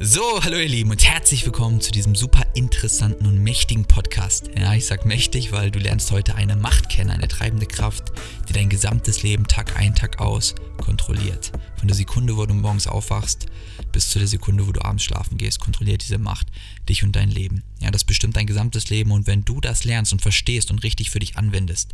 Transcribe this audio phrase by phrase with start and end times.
[0.00, 4.48] So, hallo ihr Lieben und herzlich willkommen zu diesem super interessanten und mächtigen Podcast.
[4.56, 8.12] Ja, ich sag mächtig, weil du lernst heute eine Macht kennen, eine treibende Kraft,
[8.48, 11.50] die dein gesamtes Leben Tag ein, Tag aus kontrolliert.
[11.78, 13.46] Von der Sekunde, wo du morgens aufwachst,
[13.90, 16.46] bis zu der Sekunde, wo du abends schlafen gehst, kontrolliert diese Macht
[16.88, 17.64] dich und dein Leben.
[17.80, 21.10] Ja, das bestimmt dein gesamtes Leben und wenn du das lernst und verstehst und richtig
[21.10, 21.92] für dich anwendest,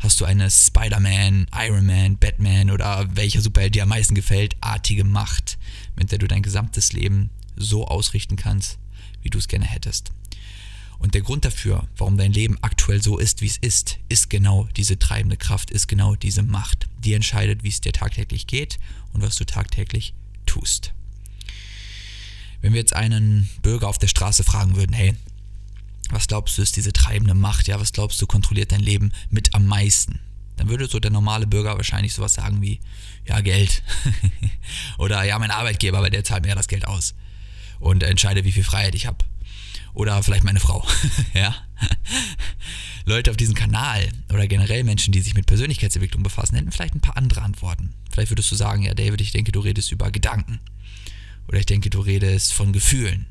[0.00, 5.04] hast du eine Spider-Man, Iron Man, Batman oder welcher Superheld dir am meisten gefällt, artige
[5.04, 5.56] Macht,
[5.94, 8.78] mit der du dein gesamtes Leben so ausrichten kannst,
[9.22, 10.12] wie du es gerne hättest.
[10.98, 14.68] Und der Grund dafür, warum dein Leben aktuell so ist, wie es ist, ist genau
[14.76, 18.78] diese treibende Kraft, ist genau diese Macht, die entscheidet, wie es dir tagtäglich geht
[19.12, 20.14] und was du tagtäglich
[20.46, 20.94] tust.
[22.62, 25.14] Wenn wir jetzt einen Bürger auf der Straße fragen würden, hey,
[26.10, 29.54] was glaubst du ist diese treibende Macht, ja, was glaubst du kontrolliert dein Leben mit
[29.54, 30.20] am meisten?
[30.56, 32.80] Dann würde so der normale Bürger wahrscheinlich sowas sagen wie,
[33.26, 33.82] ja, Geld.
[34.98, 37.14] Oder ja, mein Arbeitgeber, weil der zahlt mir ja das Geld aus
[37.84, 39.18] und entscheide, wie viel Freiheit ich habe.
[39.92, 40.86] Oder vielleicht meine Frau.
[41.34, 41.54] ja.
[43.04, 47.02] Leute auf diesem Kanal oder generell Menschen, die sich mit Persönlichkeitsentwicklung befassen, hätten vielleicht ein
[47.02, 47.92] paar andere Antworten.
[48.10, 50.60] Vielleicht würdest du sagen, ja, David, ich denke, du redest über Gedanken.
[51.46, 53.26] Oder ich denke, du redest von Gefühlen.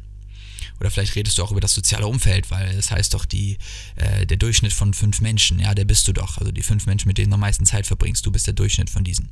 [0.79, 3.57] Oder vielleicht redest du auch über das soziale Umfeld, weil es das heißt doch, die,
[3.95, 6.37] äh, der Durchschnitt von fünf Menschen, ja, der bist du doch.
[6.37, 8.91] Also die fünf Menschen, mit denen du am meisten Zeit verbringst, du bist der Durchschnitt
[8.91, 9.29] von diesen.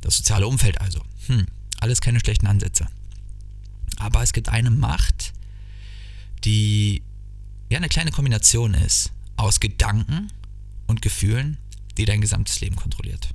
[0.00, 1.02] Das soziale Umfeld also.
[1.26, 1.46] Hm,
[1.78, 2.86] alles keine schlechten Ansätze.
[3.98, 5.32] Aber es gibt eine Macht,
[6.44, 7.02] die
[7.70, 10.28] ja eine kleine Kombination ist aus Gedanken
[10.86, 11.58] und Gefühlen,
[11.96, 13.28] die dein gesamtes Leben kontrolliert.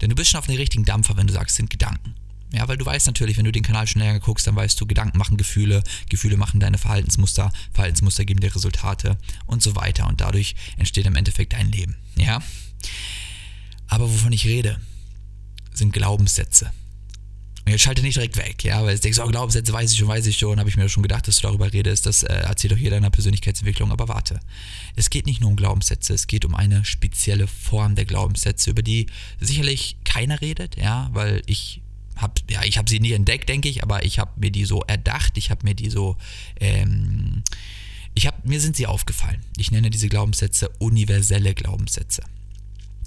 [0.00, 2.14] Denn du bist schon auf den richtigen Dampfer, wenn du sagst, es sind Gedanken.
[2.52, 4.86] Ja, weil du weißt natürlich, wenn du den Kanal schon länger guckst, dann weißt du,
[4.86, 10.08] Gedanken machen Gefühle, Gefühle machen deine Verhaltensmuster, Verhaltensmuster geben dir Resultate und so weiter.
[10.08, 11.96] Und dadurch entsteht im Endeffekt dein Leben.
[12.16, 12.42] Ja?
[13.86, 14.80] Aber wovon ich rede,
[15.72, 16.72] sind Glaubenssätze.
[17.64, 20.08] Und jetzt schalte nicht direkt weg, ja, weil du denkst, oh, Glaubenssätze weiß ich schon,
[20.08, 22.72] weiß ich schon, habe ich mir schon gedacht, dass du darüber redest, das äh, erzählt
[22.72, 24.40] doch jeder in der Persönlichkeitsentwicklung, aber warte.
[24.96, 28.82] Es geht nicht nur um Glaubenssätze, es geht um eine spezielle Form der Glaubenssätze, über
[28.82, 29.06] die
[29.40, 31.80] sicherlich keiner redet, ja, weil ich
[32.16, 35.36] habe ja, ich sie nie entdeckt, denke ich, aber ich habe mir die so erdacht,
[35.36, 36.16] ich habe mir die so
[36.60, 37.42] ähm,
[38.14, 39.40] ich habe mir sind sie aufgefallen.
[39.56, 42.22] Ich nenne diese Glaubenssätze universelle Glaubenssätze.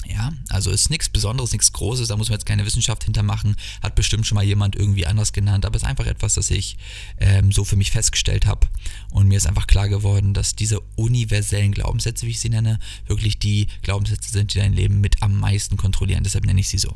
[0.06, 3.96] Ja, also ist nichts Besonderes, nichts Großes, da muss man jetzt keine Wissenschaft hintermachen, hat
[3.96, 6.78] bestimmt schon mal jemand irgendwie anders genannt, aber es ist einfach etwas, das ich
[7.20, 8.68] ähm, so für mich festgestellt habe
[9.12, 13.40] und mir ist einfach klar geworden, dass diese universellen Glaubenssätze, wie ich sie nenne, wirklich
[13.40, 16.94] die Glaubenssätze sind, die dein Leben mit am meisten kontrollieren, deshalb nenne ich sie so.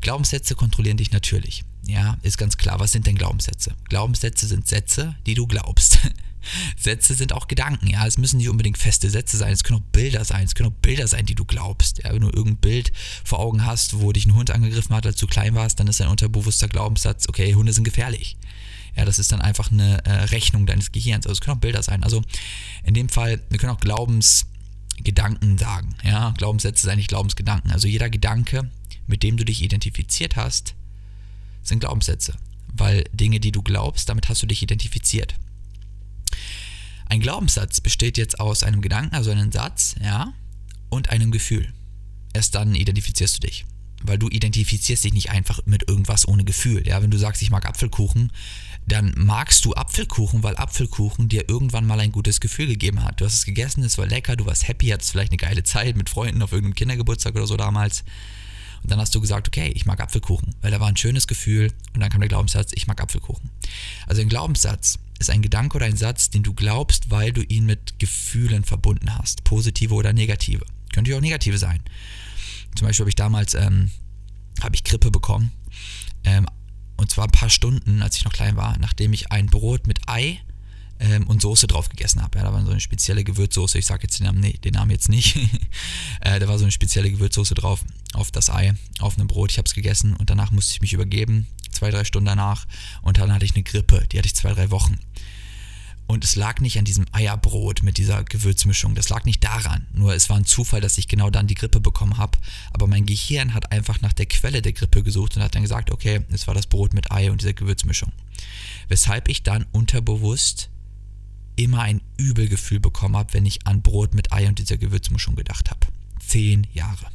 [0.00, 1.64] Glaubenssätze kontrollieren dich natürlich.
[1.86, 2.80] Ja, ist ganz klar.
[2.80, 3.74] Was sind denn Glaubenssätze?
[3.88, 5.98] Glaubenssätze sind Sätze, die du glaubst.
[6.76, 8.06] Sätze sind auch Gedanken, ja.
[8.06, 10.82] Es müssen nicht unbedingt feste Sätze sein, es können auch Bilder sein, es können auch
[10.82, 12.02] Bilder sein, die du glaubst.
[12.04, 12.92] Ja, wenn du irgendein Bild
[13.24, 16.00] vor Augen hast, wo dich ein Hund angegriffen hat, als du klein warst, dann ist
[16.00, 18.36] dein unterbewusster Glaubenssatz, okay, Hunde sind gefährlich.
[18.96, 21.26] Ja, das ist dann einfach eine äh, Rechnung deines Gehirns.
[21.26, 22.04] Also es können auch Bilder sein.
[22.04, 22.22] Also
[22.84, 25.94] in dem Fall, wir können auch Glaubensgedanken sagen.
[26.04, 27.70] Ja, Glaubenssätze sind eigentlich Glaubensgedanken.
[27.70, 28.70] Also jeder Gedanke,
[29.06, 30.74] mit dem du dich identifiziert hast,
[31.62, 32.34] sind Glaubenssätze.
[32.74, 35.34] Weil Dinge, die du glaubst, damit hast du dich identifiziert.
[37.12, 40.32] Ein Glaubenssatz besteht jetzt aus einem Gedanken, also einem Satz, ja,
[40.88, 41.70] und einem Gefühl.
[42.32, 43.66] Erst dann identifizierst du dich.
[44.02, 46.88] Weil du identifizierst dich nicht einfach mit irgendwas ohne Gefühl.
[46.88, 48.32] Ja, wenn du sagst, ich mag Apfelkuchen,
[48.86, 53.20] dann magst du Apfelkuchen, weil Apfelkuchen dir irgendwann mal ein gutes Gefühl gegeben hat.
[53.20, 55.98] Du hast es gegessen, es war lecker, du warst happy, hattest vielleicht eine geile Zeit
[55.98, 58.04] mit Freunden auf irgendeinem Kindergeburtstag oder so damals.
[58.82, 61.74] Und dann hast du gesagt, okay, ich mag Apfelkuchen, weil da war ein schönes Gefühl
[61.92, 63.50] und dann kam der Glaubenssatz, ich mag Apfelkuchen.
[64.06, 67.66] Also ein Glaubenssatz ist ein Gedanke oder ein Satz, den du glaubst, weil du ihn
[67.66, 70.64] mit Gefühlen verbunden hast, positive oder negative.
[70.92, 71.80] Könnte ja auch negative sein.
[72.74, 73.90] Zum Beispiel habe ich damals ähm,
[74.62, 75.50] habe ich Grippe bekommen
[76.24, 76.46] ähm,
[76.96, 80.00] und zwar ein paar Stunden, als ich noch klein war, nachdem ich ein Brot mit
[80.06, 80.40] Ei
[81.02, 82.38] ähm, und Soße drauf gegessen habe.
[82.38, 83.78] Ja, da war so eine spezielle Gewürzsoße.
[83.78, 85.36] Ich sage jetzt den Namen, nee, den Namen jetzt nicht.
[86.20, 89.50] äh, da war so eine spezielle Gewürzsoße drauf auf das Ei, auf einem Brot.
[89.50, 92.66] Ich habe es gegessen und danach musste ich mich übergeben, zwei, drei Stunden danach.
[93.02, 94.98] Und dann hatte ich eine Grippe, die hatte ich zwei, drei Wochen.
[96.06, 98.94] Und es lag nicht an diesem Eierbrot mit dieser Gewürzmischung.
[98.94, 99.86] Das lag nicht daran.
[99.94, 102.38] Nur es war ein Zufall, dass ich genau dann die Grippe bekommen habe.
[102.72, 105.90] Aber mein Gehirn hat einfach nach der Quelle der Grippe gesucht und hat dann gesagt,
[105.90, 108.12] okay, es war das Brot mit Ei und dieser Gewürzmischung.
[108.88, 110.68] Weshalb ich dann unterbewusst
[111.56, 115.70] immer ein Übelgefühl bekommen habe, wenn ich an Brot mit Ei und dieser Gewürzmischung gedacht
[115.70, 115.86] habe.
[116.26, 117.06] Zehn Jahre.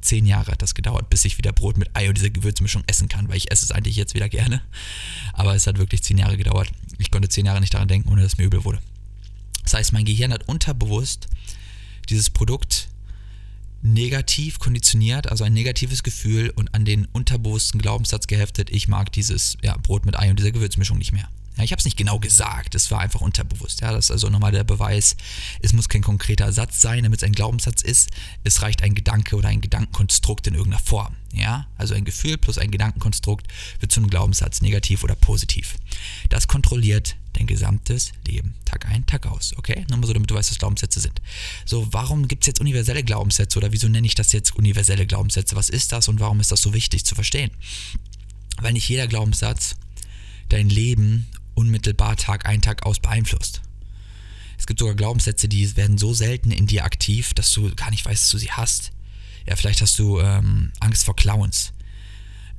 [0.00, 3.08] Zehn Jahre hat das gedauert, bis ich wieder Brot mit Ei und dieser Gewürzmischung essen
[3.08, 4.60] kann, weil ich esse es eigentlich jetzt wieder gerne.
[5.32, 6.72] Aber es hat wirklich zehn Jahre gedauert.
[6.98, 8.80] Ich konnte zehn Jahre nicht daran denken, ohne dass mir übel wurde.
[9.62, 11.28] Das heißt, mein Gehirn hat unterbewusst
[12.08, 12.88] dieses Produkt
[13.82, 19.56] negativ konditioniert, also ein negatives Gefühl und an den unterbewussten Glaubenssatz geheftet, ich mag dieses
[19.62, 21.28] ja, Brot mit Ei und diese Gewürzmischung nicht mehr.
[21.56, 23.82] Ja, ich habe es nicht genau gesagt, es war einfach unterbewusst.
[23.82, 25.16] Ja, das ist also nochmal der Beweis,
[25.60, 28.10] es muss kein konkreter Satz sein, damit es ein Glaubenssatz ist.
[28.42, 31.14] Es reicht ein Gedanke oder ein Gedankenkonstrukt in irgendeiner Form.
[31.32, 33.46] Ja, also ein Gefühl plus ein Gedankenkonstrukt
[33.80, 35.76] wird zu einem Glaubenssatz, negativ oder positiv.
[36.28, 39.54] Das kontrolliert dein gesamtes Leben, Tag ein, Tag aus.
[39.56, 41.20] Okay, nur mal so, damit du weißt, was Glaubenssätze sind.
[41.64, 45.56] So, warum gibt es jetzt universelle Glaubenssätze oder wieso nenne ich das jetzt universelle Glaubenssätze?
[45.56, 47.50] Was ist das und warum ist das so wichtig zu verstehen?
[48.60, 49.76] Weil nicht jeder Glaubenssatz
[50.50, 51.26] dein Leben
[51.62, 53.62] unmittelbar Tag ein, Tag aus beeinflusst.
[54.58, 58.04] Es gibt sogar Glaubenssätze, die werden so selten in dir aktiv, dass du gar nicht
[58.04, 58.92] weißt, dass du sie hast.
[59.46, 61.72] Ja, vielleicht hast du ähm, Angst vor Clowns.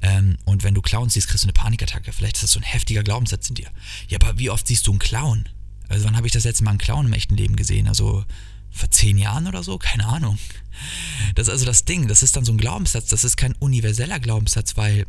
[0.02, 2.12] Ähm, und wenn du Clowns siehst, kriegst du eine Panikattacke.
[2.12, 3.70] Vielleicht ist das so ein heftiger Glaubenssatz in dir.
[4.08, 5.48] Ja, aber wie oft siehst du einen Clown?
[5.88, 7.88] Also wann habe ich das letzte Mal einen Clown im echten Leben gesehen?
[7.88, 8.26] Also
[8.72, 9.78] vor zehn Jahren oder so?
[9.78, 10.38] Keine Ahnung.
[11.36, 12.08] Das ist also das Ding.
[12.08, 13.08] Das ist dann so ein Glaubenssatz.
[13.08, 15.06] Das ist kein universeller Glaubenssatz, weil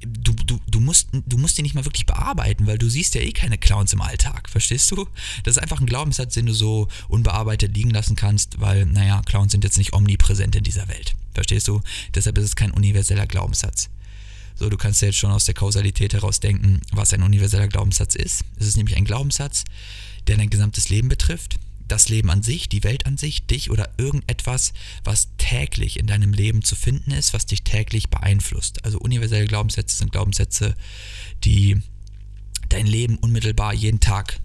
[0.00, 3.20] du, du, du, musst, du musst die nicht mal wirklich bearbeiten, weil du siehst ja
[3.20, 5.06] eh keine Clowns im Alltag, verstehst du?
[5.44, 9.52] Das ist einfach ein Glaubenssatz, den du so unbearbeitet liegen lassen kannst, weil, naja, Clowns
[9.52, 11.82] sind jetzt nicht omnipräsent in dieser Welt, verstehst du?
[12.14, 13.90] Deshalb ist es kein universeller Glaubenssatz.
[14.54, 18.14] So, du kannst ja jetzt schon aus der Kausalität heraus denken, was ein universeller Glaubenssatz
[18.14, 18.44] ist.
[18.58, 19.64] Es ist nämlich ein Glaubenssatz,
[20.26, 21.58] der dein gesamtes Leben betrifft,
[21.90, 24.72] das Leben an sich, die Welt an sich, dich oder irgendetwas,
[25.04, 28.84] was täglich in deinem Leben zu finden ist, was dich täglich beeinflusst.
[28.84, 30.74] Also universelle Glaubenssätze sind Glaubenssätze,
[31.44, 31.82] die
[32.68, 34.40] dein Leben unmittelbar jeden Tag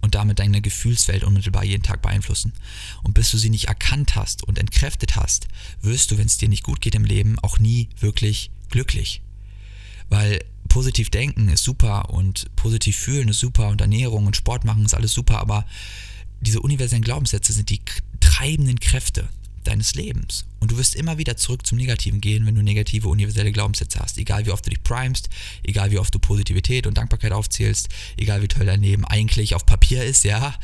[0.00, 2.52] und damit deine Gefühlswelt unmittelbar jeden Tag beeinflussen.
[3.02, 5.48] Und bis du sie nicht erkannt hast und entkräftet hast,
[5.82, 9.22] wirst du, wenn es dir nicht gut geht im Leben, auch nie wirklich glücklich.
[10.08, 14.84] Weil positiv denken ist super und positiv fühlen ist super und Ernährung und Sport machen
[14.86, 15.66] ist alles super, aber
[16.40, 17.80] diese universellen Glaubenssätze sind die
[18.20, 19.28] treibenden Kräfte
[19.64, 20.46] deines Lebens.
[20.58, 24.18] Und du wirst immer wieder zurück zum Negativen gehen, wenn du negative universelle Glaubenssätze hast.
[24.18, 25.28] Egal wie oft du dich primest,
[25.62, 29.66] egal wie oft du Positivität und Dankbarkeit aufzählst, egal wie toll dein Leben eigentlich auf
[29.66, 30.54] Papier ist, ja,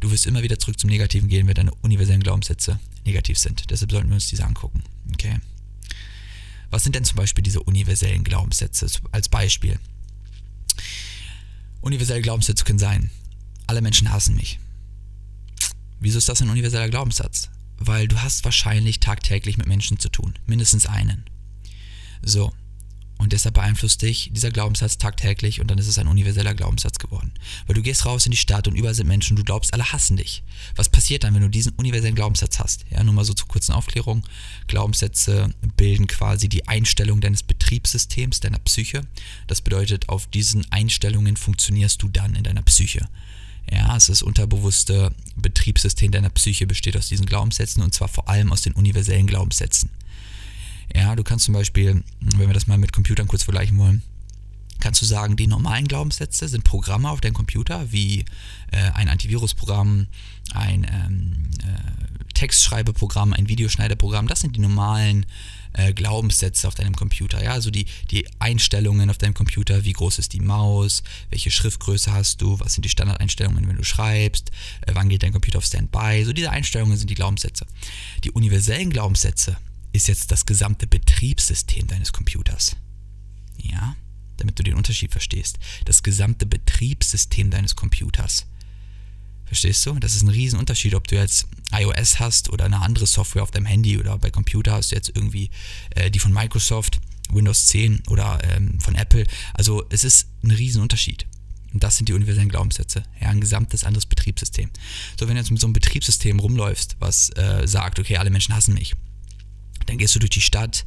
[0.00, 3.70] du wirst immer wieder zurück zum Negativen gehen, wenn deine universellen Glaubenssätze negativ sind.
[3.70, 4.82] Deshalb sollten wir uns diese angucken.
[5.12, 5.38] Okay.
[6.70, 9.78] Was sind denn zum Beispiel diese universellen Glaubenssätze als Beispiel?
[11.80, 13.10] Universelle Glaubenssätze können sein,
[13.66, 14.58] alle Menschen hassen mich.
[16.00, 17.50] Wieso ist das ein universeller Glaubenssatz?
[17.78, 21.24] Weil du hast wahrscheinlich tagtäglich mit Menschen zu tun, mindestens einen.
[22.22, 22.52] So,
[23.18, 27.32] und deshalb beeinflusst dich dieser Glaubenssatz tagtäglich und dann ist es ein universeller Glaubenssatz geworden.
[27.66, 29.92] Weil du gehst raus in die Stadt und überall sind Menschen und du glaubst, alle
[29.92, 30.42] hassen dich.
[30.74, 32.84] Was passiert dann, wenn du diesen universellen Glaubenssatz hast?
[32.90, 34.26] Ja, nur mal so zur kurzen Aufklärung.
[34.66, 39.02] Glaubenssätze bilden quasi die Einstellung deines Betriebssystems, deiner Psyche.
[39.46, 43.08] Das bedeutet, auf diesen Einstellungen funktionierst du dann in deiner Psyche.
[43.70, 48.52] Ja, es ist unterbewusste Betriebssystem deiner Psyche besteht aus diesen Glaubenssätzen und zwar vor allem
[48.52, 49.90] aus den universellen Glaubenssätzen.
[50.94, 54.02] Ja, du kannst zum Beispiel, wenn wir das mal mit Computern kurz vergleichen wollen,
[54.80, 58.20] kannst du sagen, die normalen Glaubenssätze sind Programme auf deinem Computer, wie
[58.70, 60.08] äh, ein Antivirusprogramm,
[60.52, 64.28] ein ähm, äh, Textschreibeprogramm, ein Videoschneideprogramm.
[64.28, 65.24] Das sind die normalen
[65.74, 67.42] äh, Glaubenssätze auf deinem Computer.
[67.42, 72.12] Ja, also die, die Einstellungen auf deinem Computer, wie groß ist die Maus, welche Schriftgröße
[72.12, 74.50] hast du, was sind die Standardeinstellungen, wenn du schreibst,
[74.86, 76.24] äh, wann geht dein Computer auf Standby.
[76.24, 77.66] So diese Einstellungen sind die Glaubenssätze.
[78.24, 79.56] Die universellen Glaubenssätze
[79.92, 82.76] ist jetzt das gesamte Betriebssystem deines Computers.
[83.56, 83.96] Ja,
[84.36, 85.58] damit du den Unterschied verstehst.
[85.84, 88.46] Das gesamte Betriebssystem deines Computers.
[89.44, 89.94] Verstehst du?
[89.98, 93.66] Das ist ein Riesenunterschied, ob du jetzt iOS hast oder eine andere Software auf deinem
[93.66, 95.50] Handy oder bei Computer hast du jetzt irgendwie
[95.90, 99.26] äh, die von Microsoft, Windows 10 oder ähm, von Apple.
[99.52, 101.26] Also es ist ein Riesenunterschied.
[101.72, 103.02] Und das sind die universellen Glaubenssätze.
[103.20, 104.70] Ja, ein gesamtes anderes Betriebssystem.
[105.18, 108.54] So, wenn du jetzt mit so einem Betriebssystem rumläufst, was äh, sagt, okay, alle Menschen
[108.54, 108.94] hassen mich,
[109.86, 110.86] dann gehst du durch die Stadt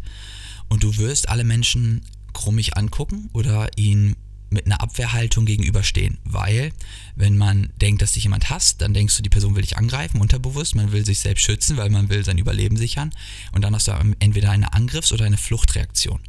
[0.70, 4.16] und du wirst alle Menschen krummig angucken oder ihnen
[4.50, 6.18] mit einer Abwehrhaltung gegenüberstehen.
[6.24, 6.72] Weil,
[7.16, 10.22] wenn man denkt, dass dich jemand hasst, dann denkst du, die Person will dich angreifen,
[10.22, 13.12] unterbewusst, man will sich selbst schützen, weil man will sein Überleben sichern.
[13.52, 16.20] Und dann hast du entweder eine Angriffs- oder eine Fluchtreaktion.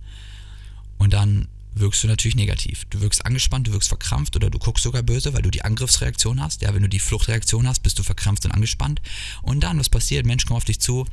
[0.98, 2.86] Und dann wirkst du natürlich negativ.
[2.90, 6.42] Du wirkst angespannt, du wirkst verkrampft oder du guckst sogar böse, weil du die Angriffsreaktion
[6.42, 6.62] hast.
[6.62, 9.00] Ja, wenn du die Fluchtreaktion hast, bist du verkrampft und angespannt.
[9.42, 10.26] Und dann, was passiert?
[10.26, 11.06] Menschen kommen auf dich zu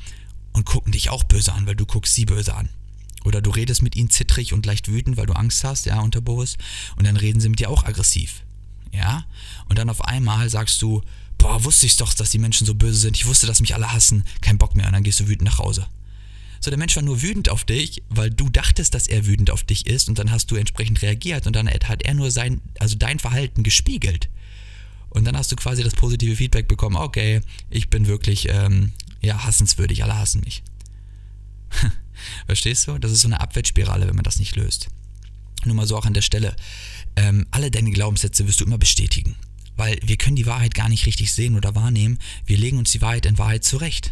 [0.54, 2.70] und gucken dich auch böse an, weil du guckst sie böse an.
[3.26, 6.58] Oder du redest mit ihnen zittrig und leicht wütend, weil du Angst hast, ja, unterbewusst.
[6.96, 8.44] Und dann reden sie mit dir auch aggressiv.
[8.94, 9.26] Ja?
[9.68, 11.02] Und dann auf einmal sagst du,
[11.38, 13.18] boah, wusste ich doch, dass die Menschen so böse sind.
[13.18, 14.24] Ich wusste, dass mich alle hassen.
[14.42, 14.88] Kein Bock mehr.
[14.88, 15.88] Und dann gehst du wütend nach Hause.
[16.62, 19.64] So, der Mensch war nur wütend auf dich, weil du dachtest, dass er wütend auf
[19.64, 22.96] dich ist und dann hast du entsprechend reagiert und dann hat er nur sein, also
[22.96, 24.30] dein Verhalten gespiegelt.
[25.10, 29.44] Und dann hast du quasi das positive Feedback bekommen, okay, ich bin wirklich, ähm, ja,
[29.44, 30.64] hassenswürdig, alle hassen mich.
[32.46, 32.98] Verstehst du?
[32.98, 34.88] Das ist so eine Abwärtsspirale, wenn man das nicht löst.
[35.66, 36.56] Nur mal so auch an der Stelle.
[37.16, 39.36] Ähm, alle deine Glaubenssätze wirst du immer bestätigen.
[39.78, 42.20] Weil wir können die Wahrheit gar nicht richtig sehen oder wahrnehmen.
[42.46, 44.12] Wir legen uns die Wahrheit in Wahrheit zurecht.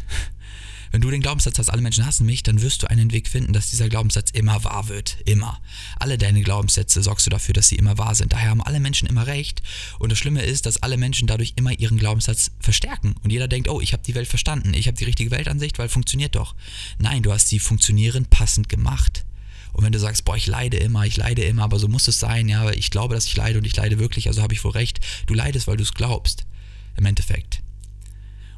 [0.93, 3.51] Wenn du den Glaubenssatz hast, alle Menschen hassen mich, dann wirst du einen Weg finden,
[3.51, 5.17] dass dieser Glaubenssatz immer wahr wird.
[5.25, 5.59] Immer.
[5.97, 8.31] Alle deine Glaubenssätze sorgst du dafür, dass sie immer wahr sind.
[8.31, 9.63] Daher haben alle Menschen immer recht.
[9.97, 13.15] Und das Schlimme ist, dass alle Menschen dadurch immer ihren Glaubenssatz verstärken.
[13.23, 14.75] Und jeder denkt, oh, ich habe die Welt verstanden.
[14.75, 16.53] Ich habe die richtige Weltansicht, weil funktioniert doch.
[16.99, 19.25] Nein, du hast sie funktionierend passend gemacht.
[19.71, 22.19] Und wenn du sagst, boah, ich leide immer, ich leide immer, aber so muss es
[22.19, 24.69] sein, ja, ich glaube, dass ich leide und ich leide wirklich, also habe ich wohl
[24.69, 24.99] recht.
[25.25, 26.45] Du leidest, weil du es glaubst.
[26.97, 27.63] Im Endeffekt.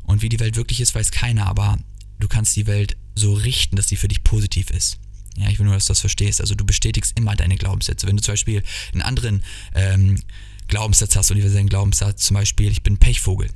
[0.03, 1.77] Und wie die Welt wirklich ist, weiß keiner, aber
[2.19, 4.99] du kannst die Welt so richten, dass sie für dich positiv ist.
[5.37, 6.39] Ja, ich will nur, dass du das verstehst.
[6.41, 8.07] Also du bestätigst immer deine Glaubenssätze.
[8.07, 9.43] Wenn du zum Beispiel einen anderen
[9.73, 10.21] ähm,
[10.67, 13.49] Glaubenssatz hast, universellen Glaubenssatz, zum Beispiel, ich bin Pechvogel.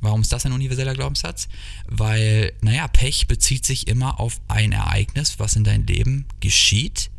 [0.00, 1.48] Warum ist das ein universeller Glaubenssatz?
[1.86, 7.10] Weil, naja, Pech bezieht sich immer auf ein Ereignis, was in deinem Leben geschieht,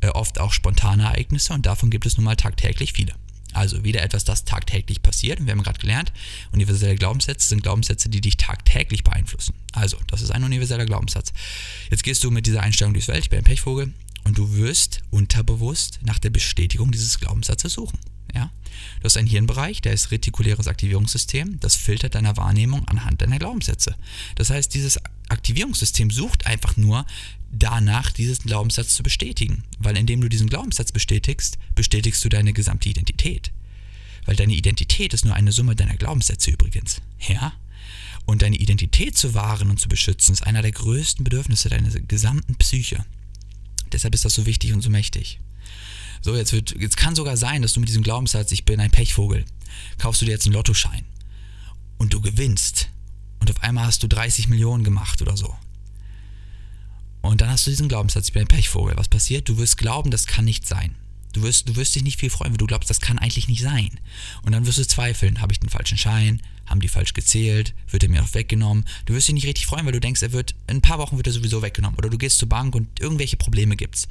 [0.00, 3.14] äh, oft auch spontane Ereignisse und davon gibt es nun mal tagtäglich viele.
[3.54, 5.40] Also wieder etwas, das tagtäglich passiert.
[5.40, 6.12] Und wir haben gerade gelernt,
[6.52, 9.54] universelle Glaubenssätze sind Glaubenssätze, die dich tagtäglich beeinflussen.
[9.72, 11.32] Also, das ist ein universeller Glaubenssatz.
[11.90, 13.92] Jetzt gehst du mit dieser Einstellung durchs Welt, ich bin ein Pechvogel,
[14.24, 17.98] und du wirst unterbewusst nach der Bestätigung dieses Glaubenssatzes suchen.
[18.32, 18.50] Ja?
[19.00, 23.94] Du hast einen Hirnbereich, der ist retikuläres Aktivierungssystem, das filtert deine Wahrnehmung anhand deiner Glaubenssätze.
[24.36, 27.06] Das heißt, dieses Aktivierungssystem sucht einfach nur
[27.50, 29.64] danach, diesen Glaubenssatz zu bestätigen.
[29.78, 33.52] Weil indem du diesen Glaubenssatz bestätigst, bestätigst du deine gesamte Identität.
[34.26, 37.00] Weil deine Identität ist nur eine Summe deiner Glaubenssätze übrigens.
[37.28, 37.52] Ja?
[38.26, 42.54] Und deine Identität zu wahren und zu beschützen, ist einer der größten Bedürfnisse deiner gesamten
[42.56, 43.04] Psyche.
[43.92, 45.40] Deshalb ist das so wichtig und so mächtig.
[46.24, 48.90] So, jetzt wird, jetzt kann sogar sein, dass du mit diesem Glaubenssatz, ich bin ein
[48.90, 49.44] Pechvogel,
[49.98, 51.04] kaufst du dir jetzt einen Lottoschein
[51.98, 52.88] und du gewinnst
[53.40, 55.54] und auf einmal hast du 30 Millionen gemacht oder so.
[57.20, 58.96] Und dann hast du diesen Glaubenssatz, ich bin ein Pechvogel.
[58.96, 59.50] Was passiert?
[59.50, 60.94] Du wirst glauben, das kann nicht sein.
[61.34, 63.60] Du wirst, du wirst dich nicht viel freuen, wenn du glaubst, das kann eigentlich nicht
[63.60, 64.00] sein.
[64.42, 66.40] Und dann wirst du zweifeln, habe ich den falschen Schein?
[66.66, 67.74] Haben die falsch gezählt?
[67.90, 68.86] Wird er mir auch weggenommen?
[69.04, 71.16] Du wirst dich nicht richtig freuen, weil du denkst, er wird, in ein paar Wochen
[71.16, 71.98] wird er sowieso weggenommen.
[71.98, 74.08] Oder du gehst zur Bank und irgendwelche Probleme gibt's.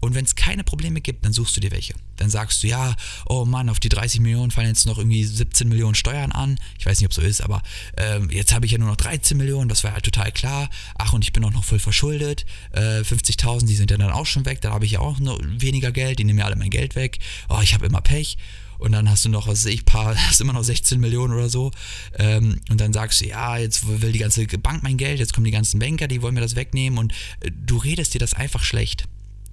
[0.00, 1.94] Und wenn es keine Probleme gibt, dann suchst du dir welche.
[2.16, 2.94] Dann sagst du, ja,
[3.26, 6.58] oh Mann, auf die 30 Millionen fallen jetzt noch irgendwie 17 Millionen Steuern an.
[6.78, 7.62] Ich weiß nicht, ob so ist, aber
[7.96, 10.70] ähm, jetzt habe ich ja nur noch 13 Millionen, das war ja total klar.
[10.96, 12.46] Ach, und ich bin auch noch voll verschuldet.
[12.70, 14.60] Äh, 50.000, die sind ja dann auch schon weg.
[14.60, 17.18] Dann habe ich ja auch noch weniger Geld, die nehmen ja alle mein Geld weg.
[17.48, 18.36] Oh, ich habe immer Pech
[18.78, 21.48] und dann hast du noch, was weiß ich, paar, hast immer noch 16 Millionen oder
[21.48, 21.70] so.
[22.18, 25.44] Ähm, und dann sagst du, ja, jetzt will die ganze Bank mein Geld, jetzt kommen
[25.44, 28.62] die ganzen Banker, die wollen mir das wegnehmen und äh, du redest dir das einfach
[28.62, 29.04] schlecht.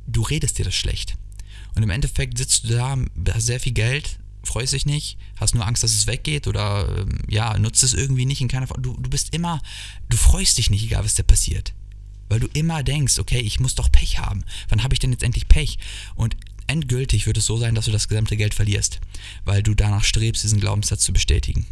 [0.08, 1.16] Du redest dir das schlecht.
[1.76, 2.98] Und im Endeffekt sitzt du da,
[3.34, 7.20] hast sehr viel Geld, freust dich nicht, hast nur Angst, dass es weggeht oder ähm,
[7.28, 8.82] ja, nutzt es irgendwie nicht in keiner Form.
[8.82, 9.62] Du, du bist immer,
[10.10, 11.74] du freust dich nicht, egal was da passiert.
[12.30, 14.44] Weil du immer denkst, okay, ich muss doch Pech haben.
[14.70, 15.78] Wann habe ich denn jetzt endlich Pech?
[16.16, 16.36] Und
[16.68, 19.00] endgültig wird es so sein, dass du das gesamte Geld verlierst,
[19.44, 21.66] weil du danach strebst, diesen Glaubenssatz zu bestätigen.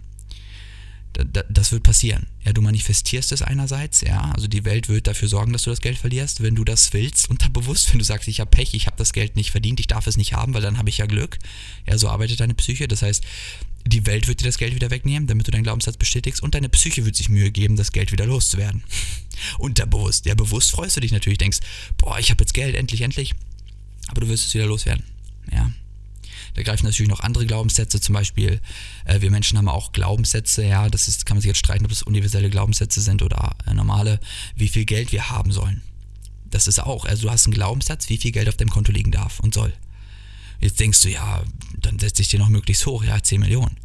[1.13, 2.25] Das wird passieren.
[2.43, 5.79] Ja, du manifestierst es einerseits, ja, also die Welt wird dafür sorgen, dass du das
[5.79, 8.97] Geld verlierst, wenn du das willst, unterbewusst, wenn du sagst, ich habe Pech, ich habe
[8.97, 11.37] das Geld nicht verdient, ich darf es nicht haben, weil dann habe ich ja Glück.
[11.87, 12.87] Ja, so arbeitet deine Psyche.
[12.87, 13.23] Das heißt,
[13.85, 16.69] die Welt wird dir das Geld wieder wegnehmen, damit du deinen Glaubenssatz bestätigst und deine
[16.69, 18.83] Psyche wird sich Mühe geben, das Geld wieder loszuwerden.
[19.59, 20.25] Unterbewusst.
[20.25, 21.59] Ja, bewusst freust du dich natürlich, denkst,
[21.97, 23.35] boah, ich habe jetzt Geld, endlich, endlich
[24.07, 25.03] aber du wirst es wieder loswerden.
[25.51, 25.71] Ja.
[26.53, 28.61] Da greifen natürlich noch andere Glaubenssätze, zum Beispiel,
[29.05, 31.89] äh, wir Menschen haben auch Glaubenssätze, ja, das ist, kann man sich jetzt streiten, ob
[31.89, 34.19] das universelle Glaubenssätze sind oder äh, normale,
[34.55, 35.81] wie viel Geld wir haben sollen.
[36.45, 39.11] Das ist auch, also du hast einen Glaubenssatz, wie viel Geld auf deinem Konto liegen
[39.11, 39.73] darf und soll.
[40.59, 41.43] Jetzt denkst du, ja,
[41.79, 43.75] dann setze ich dir noch möglichst hoch, ja, 10 Millionen.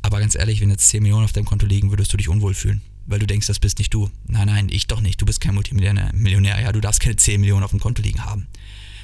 [0.00, 2.54] Aber ganz ehrlich, wenn jetzt 10 Millionen auf deinem Konto liegen, würdest du dich unwohl
[2.54, 4.08] fühlen, weil du denkst, das bist nicht du.
[4.26, 7.40] Nein, nein, ich doch nicht, du bist kein Multimillionär, Millionär, ja, du darfst keine 10
[7.40, 8.46] Millionen auf dem Konto liegen haben.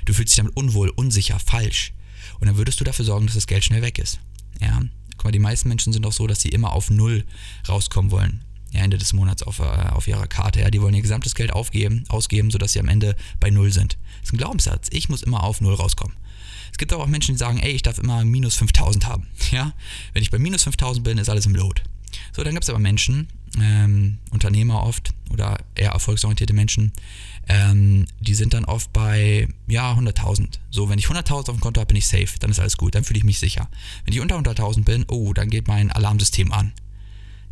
[0.05, 1.93] Du fühlst dich damit unwohl, unsicher, falsch.
[2.39, 4.21] Und dann würdest du dafür sorgen, dass das Geld schnell weg ist.
[4.61, 4.81] Ja,
[5.17, 7.25] guck mal, die meisten Menschen sind auch so, dass sie immer auf Null
[7.69, 8.45] rauskommen wollen.
[8.73, 10.61] Ja, Ende des Monats auf, äh, auf ihrer Karte.
[10.61, 13.99] Ja, die wollen ihr gesamtes Geld aufgeben, ausgeben, sodass sie am Ende bei Null sind.
[14.21, 14.89] Das ist ein Glaubenssatz.
[14.93, 16.17] Ich muss immer auf Null rauskommen.
[16.71, 19.27] Es gibt aber auch Menschen, die sagen, ey, ich darf immer minus 5000 haben.
[19.51, 19.73] Ja,
[20.13, 21.83] wenn ich bei minus 5000 bin, ist alles im Lot.
[22.33, 23.29] So, dann gibt es aber Menschen,
[23.59, 26.93] ähm, Unternehmer oft oder eher erfolgsorientierte Menschen,
[27.49, 30.59] ähm, die sind dann oft bei, ja, 100.000.
[30.71, 32.95] So, wenn ich 100.000 auf dem Konto habe, bin ich safe, dann ist alles gut,
[32.95, 33.69] dann fühle ich mich sicher.
[34.05, 36.73] Wenn ich unter 100.000 bin, oh, dann geht mein Alarmsystem an.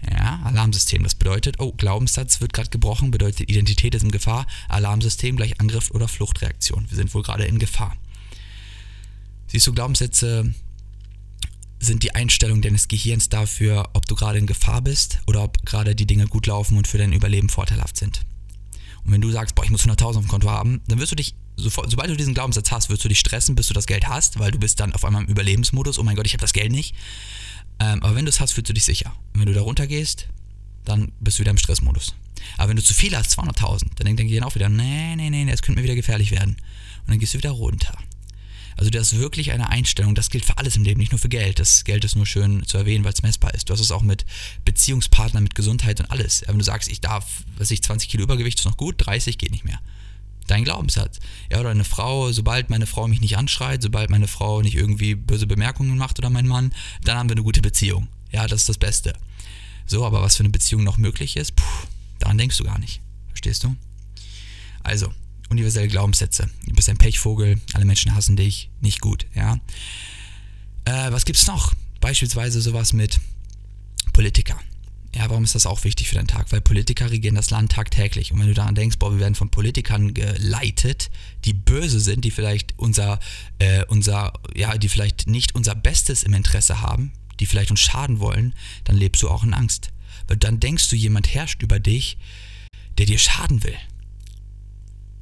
[0.09, 5.37] Ja, Alarmsystem, das bedeutet, oh, Glaubenssatz wird gerade gebrochen, bedeutet Identität ist in Gefahr, Alarmsystem
[5.37, 6.87] gleich Angriff oder Fluchtreaktion.
[6.89, 7.97] Wir sind wohl gerade in Gefahr.
[9.49, 10.55] Siehst du, Glaubenssätze
[11.81, 15.95] sind die Einstellung deines Gehirns dafür, ob du gerade in Gefahr bist oder ob gerade
[15.95, 18.23] die Dinge gut laufen und für dein Überleben vorteilhaft sind.
[19.05, 21.17] Und wenn du sagst, boah, ich muss 100.000 auf dem Konto haben, dann wirst du
[21.17, 24.09] dich, sofort, sobald du diesen Glaubenssatz hast, wirst du dich stressen, bis du das Geld
[24.09, 26.53] hast, weil du bist dann auf einmal im Überlebensmodus, oh mein Gott, ich habe das
[26.53, 26.95] Geld nicht.
[27.81, 29.13] Ähm, aber wenn du es hast, fühlst du dich sicher.
[29.33, 30.29] Und wenn du da runtergehst,
[30.85, 32.15] dann bist du wieder im Stressmodus.
[32.57, 35.47] Aber wenn du zu viel hast, 200.000, dann denkt dir auch wieder, nee, nee, nee,
[35.47, 36.57] das könnte mir wieder gefährlich werden.
[37.01, 37.97] Und dann gehst du wieder runter.
[38.79, 41.29] Also das ist wirklich eine Einstellung, das gilt für alles im Leben, nicht nur für
[41.29, 41.59] Geld.
[41.59, 43.69] Das Geld ist nur schön zu erwähnen, weil es messbar ist.
[43.69, 44.25] Du hast es auch mit
[44.65, 46.45] Beziehungspartnern, mit Gesundheit und alles.
[46.47, 49.51] Wenn du sagst, ich darf, was ich 20 Kilo Übergewicht ist noch gut, 30 geht
[49.51, 49.81] nicht mehr.
[50.47, 51.19] Dein Glaubenssatz.
[51.51, 55.17] Ja, oder eine Frau, sobald meine Frau mich nicht anschreit, sobald meine Frau nicht irgendwie
[55.17, 58.07] böse Bemerkungen macht oder mein Mann, dann haben wir eine gute Beziehung.
[58.31, 59.13] Ja, das ist das Beste.
[59.87, 61.65] So, aber was für eine Beziehung noch möglich ist, puh,
[62.21, 63.01] daran denkst du gar nicht.
[63.31, 63.75] Verstehst du?
[64.85, 65.13] Also,
[65.51, 66.49] universelle Glaubenssätze.
[66.67, 69.59] Du bist ein Pechvogel, alle Menschen hassen dich, nicht gut, ja.
[70.85, 71.75] Äh, was gibt's noch?
[72.01, 73.21] Beispielsweise sowas mit
[74.13, 74.59] Politiker.
[75.15, 76.53] Ja, warum ist das auch wichtig für deinen Tag?
[76.53, 78.33] Weil Politiker regieren das Land tagtäglich.
[78.33, 81.11] Und wenn du daran denkst, boah, wir werden von Politikern geleitet,
[81.45, 83.19] die böse sind, die vielleicht unser,
[83.59, 88.21] äh, unser, ja, die vielleicht nicht unser Bestes im Interesse haben, die vielleicht uns schaden
[88.21, 89.91] wollen, dann lebst du auch in Angst.
[90.27, 92.19] Weil dann denkst du, jemand herrscht über dich,
[92.99, 93.77] der dir schaden will.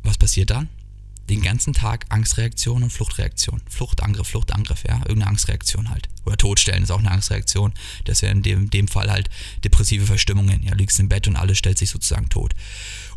[0.07, 0.69] Was passiert dann?
[1.29, 3.61] Den ganzen Tag Angstreaktion und Fluchtreaktion.
[3.69, 4.99] Fluchtangriff, Fluchtangriff, ja.
[4.99, 6.09] Irgendeine Angstreaktion halt.
[6.25, 7.73] Oder Todstellen ist auch eine Angstreaktion.
[8.05, 9.29] Das wäre in dem, dem Fall halt
[9.65, 10.63] depressive Verstimmungen.
[10.63, 12.55] Ja, liegst im Bett und alles stellt sich sozusagen tot.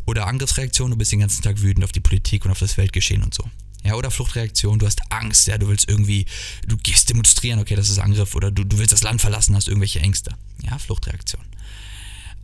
[0.06, 3.22] Oder Angriffsreaktion, du bist den ganzen Tag wütend auf die Politik und auf das Weltgeschehen
[3.22, 3.44] und so.
[3.84, 6.26] Ja, oder Fluchtreaktion, du hast Angst, ja, du willst irgendwie,
[6.66, 9.68] du gehst demonstrieren, okay, das ist Angriff, oder du, du willst das Land verlassen, hast
[9.68, 10.34] irgendwelche Ängste.
[10.62, 11.42] Ja, Fluchtreaktion.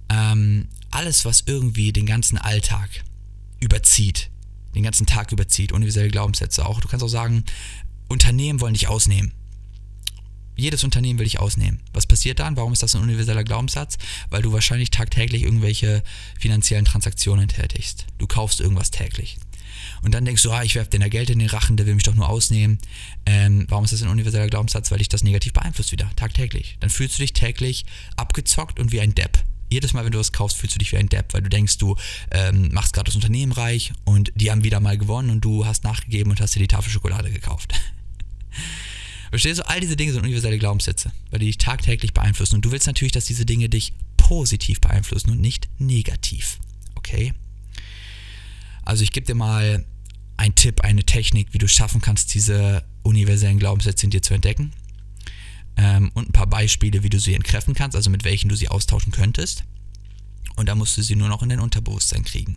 [0.09, 2.88] Ähm, alles, was irgendwie den ganzen Alltag
[3.61, 4.31] überzieht,
[4.76, 6.80] den ganzen Tag überzieht, universelle Glaubenssätze auch.
[6.80, 7.45] Du kannst auch sagen,
[8.09, 9.33] Unternehmen wollen dich ausnehmen.
[10.54, 11.80] Jedes Unternehmen will dich ausnehmen.
[11.92, 12.56] Was passiert dann?
[12.56, 13.99] Warum ist das ein universeller Glaubenssatz?
[14.30, 16.02] Weil du wahrscheinlich tagtäglich irgendwelche
[16.38, 18.06] finanziellen Transaktionen tätigst.
[18.18, 19.38] Du kaufst irgendwas täglich.
[20.02, 21.95] Und dann denkst du, ah, ich werfe den da Geld in den Rachen, der will
[21.95, 22.78] mich doch nur ausnehmen.
[23.26, 24.90] Ähm, warum ist das ein universeller Glaubenssatz?
[24.90, 26.76] Weil dich das negativ beeinflusst wieder, tagtäglich.
[26.80, 27.85] Dann fühlst du dich täglich
[28.16, 30.97] abgezockt und wie ein Depp jedes Mal, wenn du was kaufst, fühlst du dich wie
[30.97, 31.97] ein Depp, weil du denkst, du
[32.30, 35.84] ähm, machst gerade das Unternehmen reich und die haben wieder mal gewonnen und du hast
[35.84, 37.73] nachgegeben und hast dir die Tafel Schokolade gekauft.
[39.30, 39.69] Verstehst du?
[39.69, 42.56] All diese Dinge sind universelle Glaubenssätze, weil die dich tagtäglich beeinflussen.
[42.56, 46.58] Und du willst natürlich, dass diese Dinge dich positiv beeinflussen und nicht negativ.
[46.95, 47.34] Okay?
[48.84, 49.84] Also ich gebe dir mal
[50.36, 54.73] einen Tipp, eine Technik, wie du schaffen kannst, diese universellen Glaubenssätze in dir zu entdecken
[55.76, 58.69] ähm, und ein paar Beispiele, wie du sie entkräften kannst, also mit welchen du sie
[58.69, 59.65] austauschen könntest.
[60.56, 62.56] Und da musst du sie nur noch in dein Unterbewusstsein kriegen.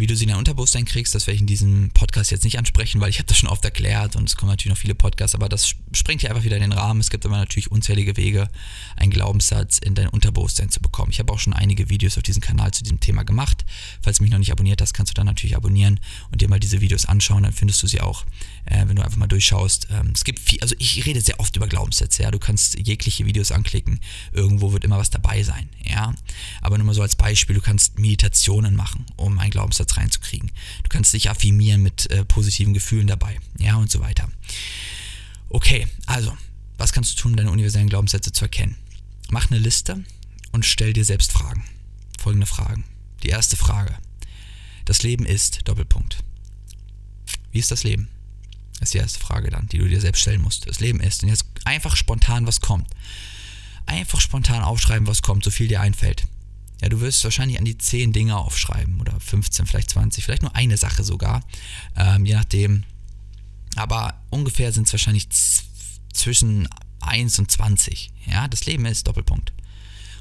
[0.00, 2.56] Wie du sie in dein Unterbewusstsein kriegst, das werde ich in diesem Podcast jetzt nicht
[2.56, 5.34] ansprechen, weil ich habe das schon oft erklärt und es kommen natürlich noch viele Podcasts,
[5.34, 7.00] aber das springt hier einfach wieder in den Rahmen.
[7.00, 8.48] Es gibt aber natürlich unzählige Wege,
[8.96, 11.10] einen Glaubenssatz in dein Unterbewusstsein zu bekommen.
[11.12, 13.66] Ich habe auch schon einige Videos auf diesem Kanal zu diesem Thema gemacht.
[14.00, 16.00] Falls du mich noch nicht abonniert hast, kannst du dann natürlich abonnieren
[16.32, 18.24] und dir mal diese Videos anschauen, dann findest du sie auch,
[18.64, 19.88] äh, wenn du einfach mal durchschaust.
[19.90, 22.30] Ähm, es gibt viel, also ich rede sehr oft über Glaubenssätze, ja.
[22.30, 24.00] Du kannst jegliche Videos anklicken.
[24.32, 26.14] Irgendwo wird immer was dabei sein, ja.
[26.62, 30.50] Aber nur mal so als Beispiel, du kannst Meditationen machen, um einen Glaubenssatz Glaubenssatz reinzukriegen.
[30.82, 34.28] Du kannst dich affirmieren mit äh, positiven Gefühlen dabei, ja, und so weiter.
[35.48, 36.36] Okay, also,
[36.78, 38.76] was kannst du tun, um deine universellen Glaubenssätze zu erkennen?
[39.30, 40.04] Mach eine Liste
[40.52, 41.64] und stell dir selbst Fragen.
[42.18, 42.84] Folgende Fragen.
[43.22, 43.96] Die erste Frage.
[44.84, 46.18] Das Leben ist Doppelpunkt.
[47.52, 48.08] Wie ist das Leben?
[48.74, 50.66] Das ist die erste Frage dann, die du dir selbst stellen musst.
[50.66, 51.22] Das Leben ist.
[51.22, 52.88] Und jetzt einfach spontan, was kommt.
[53.86, 56.24] Einfach spontan aufschreiben, was kommt, so viel dir einfällt.
[56.80, 60.56] Ja, du wirst wahrscheinlich an die 10 Dinge aufschreiben oder 15, vielleicht 20, vielleicht nur
[60.56, 61.42] eine Sache sogar,
[61.96, 62.84] ähm, je nachdem.
[63.76, 65.28] Aber ungefähr sind es wahrscheinlich
[66.12, 66.68] zwischen
[67.00, 68.10] 1 und 20.
[68.26, 69.52] Ja, das Leben ist Doppelpunkt.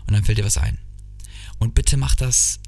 [0.05, 0.77] Und dann fällt dir was ein.
[1.59, 2.59] Und bitte mach das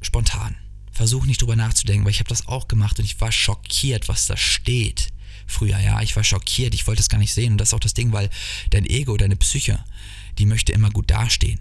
[0.00, 0.56] spontan.
[0.90, 4.26] Versuch nicht drüber nachzudenken, weil ich habe das auch gemacht und ich war schockiert, was
[4.26, 5.08] da steht.
[5.46, 7.52] Früher, ja, ich war schockiert, ich wollte es gar nicht sehen.
[7.52, 8.30] Und das ist auch das Ding, weil
[8.70, 9.84] dein Ego, deine Psyche,
[10.38, 11.60] die möchte immer gut dastehen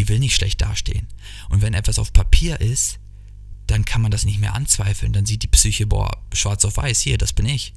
[0.00, 1.06] die will nicht schlecht dastehen.
[1.50, 2.98] Und wenn etwas auf Papier ist,
[3.66, 5.12] dann kann man das nicht mehr anzweifeln.
[5.12, 7.74] Dann sieht die Psyche, boah, schwarz auf weiß, hier, das bin ich.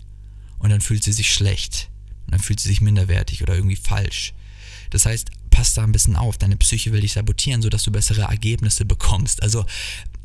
[0.57, 1.89] Und dann fühlt sie sich schlecht.
[2.25, 4.33] Und dann fühlt sie sich minderwertig oder irgendwie falsch.
[4.89, 6.37] Das heißt, pass da ein bisschen auf.
[6.37, 9.43] Deine Psyche will dich sabotieren, sodass du bessere Ergebnisse bekommst.
[9.43, 9.65] Also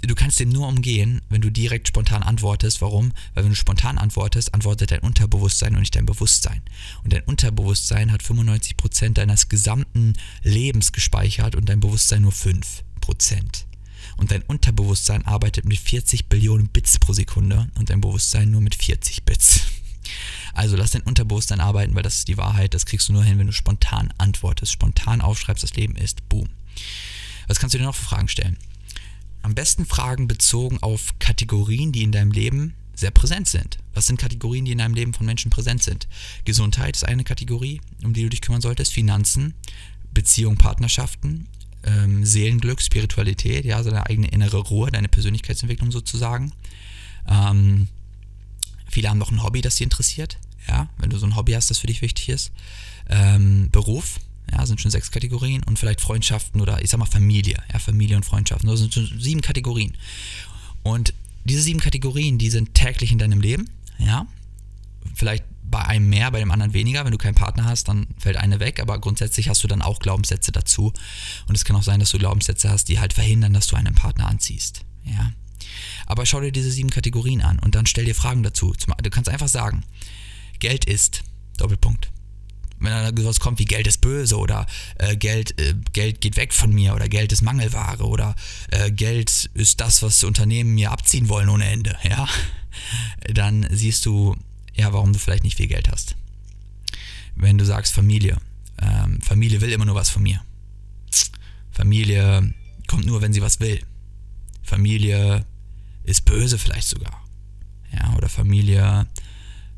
[0.03, 2.81] du kannst den nur umgehen, wenn du direkt spontan antwortest.
[2.81, 3.13] Warum?
[3.35, 6.63] Weil wenn du spontan antwortest, antwortet dein Unterbewusstsein und nicht dein Bewusstsein.
[7.03, 12.55] Und dein Unterbewusstsein hat 95% deines gesamten Lebens gespeichert und dein Bewusstsein nur 5%.
[14.17, 18.75] Und dein Unterbewusstsein arbeitet mit 40 Billionen Bits pro Sekunde und dein Bewusstsein nur mit
[18.75, 19.63] 40 Bits.
[20.55, 22.75] Also lass dein Unterbewusstsein arbeiten, weil das ist die Wahrheit.
[22.75, 26.29] Das kriegst du nur hin, wenn du spontan antwortest, spontan aufschreibst, das Leben ist.
[26.29, 26.49] Boom.
[27.47, 28.57] Was kannst du dir noch für Fragen stellen?
[29.43, 33.79] Am besten Fragen bezogen auf Kategorien, die in deinem Leben sehr präsent sind.
[33.95, 36.09] Was sind Kategorien, die in deinem Leben von Menschen präsent sind?
[36.45, 38.93] Gesundheit ist eine Kategorie, um die du dich kümmern solltest.
[38.93, 39.55] Finanzen,
[40.13, 41.47] Beziehung, Partnerschaften,
[41.85, 46.53] ähm, Seelenglück, Spiritualität, ja, also deine eigene innere Ruhe, deine Persönlichkeitsentwicklung sozusagen.
[47.29, 47.89] Ähm,
[48.89, 50.39] viele haben noch ein Hobby, das sie interessiert.
[50.67, 52.51] Ja, wenn du so ein Hobby hast, das für dich wichtig ist.
[53.09, 54.19] Ähm, Beruf,
[54.53, 58.17] ja, sind schon sechs Kategorien und vielleicht Freundschaften oder ich sag mal Familie, ja, Familie
[58.17, 58.69] und Freundschaften.
[58.69, 59.97] Das sind schon sieben Kategorien.
[60.83, 64.27] Und diese sieben Kategorien, die sind täglich in deinem Leben, ja.
[65.15, 67.05] Vielleicht bei einem mehr, bei dem anderen weniger.
[67.05, 69.99] Wenn du keinen Partner hast, dann fällt eine weg, aber grundsätzlich hast du dann auch
[69.99, 70.93] Glaubenssätze dazu.
[71.47, 73.95] Und es kann auch sein, dass du Glaubenssätze hast, die halt verhindern, dass du einen
[73.95, 74.85] Partner anziehst.
[75.05, 75.33] Ja.
[76.07, 78.75] Aber schau dir diese sieben Kategorien an und dann stell dir Fragen dazu.
[79.03, 79.85] Du kannst einfach sagen,
[80.59, 81.23] Geld ist,
[81.57, 82.11] Doppelpunkt.
[82.81, 84.67] Wenn da sowas kommt wie Geld ist böse oder
[84.99, 88.37] äh, Geld, äh, Geld geht weg von mir oder Geld ist Mangelware oder
[88.71, 92.29] äh, Geld ist das, was Unternehmen mir abziehen wollen ohne Ende, ja,
[93.33, 94.37] dann siehst du,
[94.75, 96.17] ja, warum du vielleicht nicht viel Geld hast.
[97.35, 98.37] Wenn du sagst Familie,
[98.81, 100.41] ähm, Familie will immer nur was von mir.
[101.71, 102.55] Familie
[102.87, 103.81] kommt nur, wenn sie was will.
[104.63, 105.45] Familie
[106.05, 107.25] ist böse vielleicht sogar.
[107.93, 109.07] Ja, oder Familie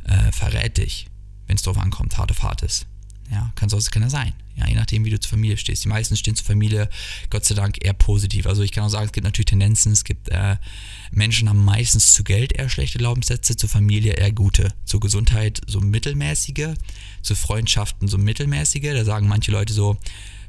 [0.04, 1.08] äh, verrät dich,
[1.46, 2.86] wenn es drauf ankommt, hart auf hart ist.
[3.30, 4.32] Ja, kann sonst keiner sein.
[4.56, 5.84] Ja, je nachdem, wie du zur Familie stehst.
[5.84, 6.88] Die meisten stehen zur Familie,
[7.30, 8.46] Gott sei Dank, eher positiv.
[8.46, 9.92] Also ich kann auch sagen, es gibt natürlich Tendenzen.
[9.92, 10.56] Es gibt äh,
[11.12, 15.80] Menschen haben meistens zu Geld eher schlechte Glaubenssätze, zur Familie eher gute, zur Gesundheit so
[15.80, 16.74] mittelmäßige,
[17.22, 18.92] zu Freundschaften so mittelmäßige.
[18.92, 19.96] Da sagen manche Leute so,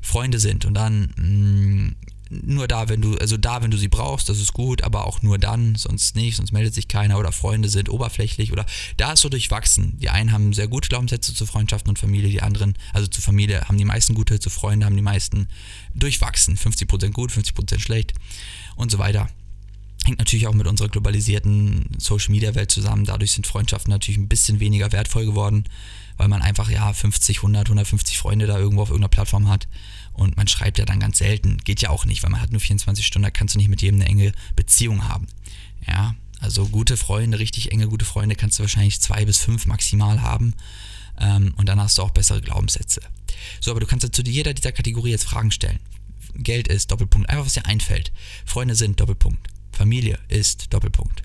[0.02, 1.96] Freunde sind und dann mh, mm,
[2.32, 5.22] nur da, wenn du, also da, wenn du sie brauchst, das ist gut, aber auch
[5.22, 8.66] nur dann, sonst nicht, sonst meldet sich keiner oder Freunde sind oberflächlich oder
[8.98, 9.98] da ist so durchwachsen.
[10.00, 13.62] Die einen haben sehr gute Glaubenssätze zu Freundschaften und Familie, die anderen, also zu Familie
[13.68, 15.48] haben die meisten gute, zu Freunden haben die meisten
[15.94, 16.58] durchwachsen.
[16.58, 18.14] 50% gut, 50% schlecht
[18.76, 19.30] und so weiter.
[20.06, 23.06] Hängt natürlich auch mit unserer globalisierten Social Media Welt zusammen.
[23.06, 25.66] Dadurch sind Freundschaften natürlich ein bisschen weniger wertvoll geworden,
[26.18, 29.68] weil man einfach ja 50, 100, 150 Freunde da irgendwo auf irgendeiner Plattform hat.
[30.14, 31.58] Und man schreibt ja dann ganz selten.
[31.58, 33.82] Geht ja auch nicht, weil man hat nur 24 Stunden, da kannst du nicht mit
[33.82, 35.28] jedem eine enge Beziehung haben.
[35.88, 40.22] Ja, also gute Freunde, richtig enge gute Freunde kannst du wahrscheinlich zwei bis fünf maximal
[40.24, 40.56] haben.
[41.20, 43.02] Ähm, und dann hast du auch bessere Glaubenssätze.
[43.60, 45.80] So, aber du kannst zu jeder dieser Kategorie jetzt Fragen stellen.
[46.36, 48.12] Geld ist Doppelpunkt, einfach was dir einfällt.
[48.46, 49.48] Freunde sind Doppelpunkt.
[49.72, 51.24] Familie ist Doppelpunkt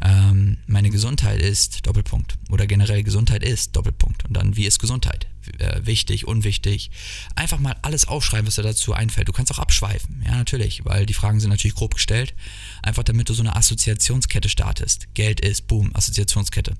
[0.00, 5.26] ähm, meine Gesundheit ist Doppelpunkt oder generell Gesundheit ist Doppelpunkt und dann wie ist Gesundheit
[5.58, 6.90] äh, wichtig, unwichtig.
[7.34, 9.28] Einfach mal alles aufschreiben, was dir dazu einfällt.
[9.28, 12.34] Du kannst auch abschweifen, ja natürlich, weil die Fragen sind natürlich grob gestellt.
[12.82, 15.12] Einfach damit du so eine Assoziationskette startest.
[15.14, 16.74] Geld ist, boom, Assoziationskette.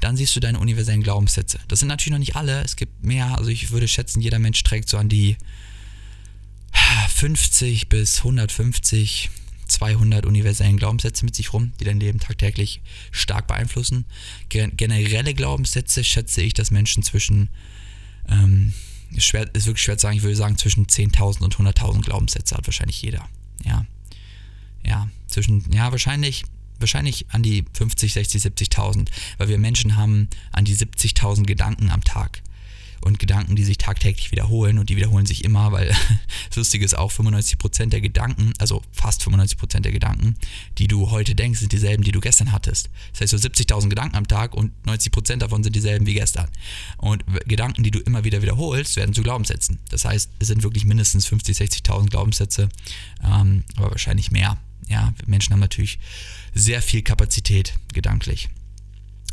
[0.00, 1.60] Dann siehst du deine universellen Glaubenssätze.
[1.68, 3.38] Das sind natürlich noch nicht alle, es gibt mehr.
[3.38, 5.36] Also ich würde schätzen, jeder Mensch trägt so an die
[7.14, 9.30] 50 bis 150
[9.68, 14.04] 200 universellen Glaubenssätze mit sich rum, die dein Leben tagtäglich stark beeinflussen.
[14.48, 17.48] Generelle Glaubenssätze schätze ich, dass Menschen zwischen,
[18.28, 18.72] ähm,
[19.14, 22.56] ist, schwer, ist wirklich schwer zu sagen, ich würde sagen, zwischen 10.000 und 100.000 Glaubenssätze
[22.56, 23.28] hat wahrscheinlich jeder.
[23.64, 23.86] Ja.
[24.84, 26.44] Ja, zwischen, ja, wahrscheinlich,
[26.78, 32.02] wahrscheinlich an die 50, 60, 70.000, weil wir Menschen haben an die 70.000 Gedanken am
[32.04, 32.42] Tag
[33.00, 35.88] und Gedanken, die sich tagtäglich wiederholen und die wiederholen sich immer, weil
[36.48, 40.36] das Lustige ist auch 95% der Gedanken, also fast 95% der Gedanken,
[40.78, 42.90] die du heute denkst, sind dieselben, die du gestern hattest.
[43.12, 46.48] Das heißt, so 70.000 Gedanken am Tag und 90% davon sind dieselben wie gestern.
[46.96, 49.78] Und Gedanken, die du immer wieder wiederholst, werden zu Glaubenssätzen.
[49.90, 52.68] Das heißt, es sind wirklich mindestens 50, 60.000 Glaubenssätze,
[53.24, 54.58] ähm, aber wahrscheinlich mehr.
[54.88, 55.98] Ja, Menschen haben natürlich
[56.54, 58.48] sehr viel Kapazität gedanklich.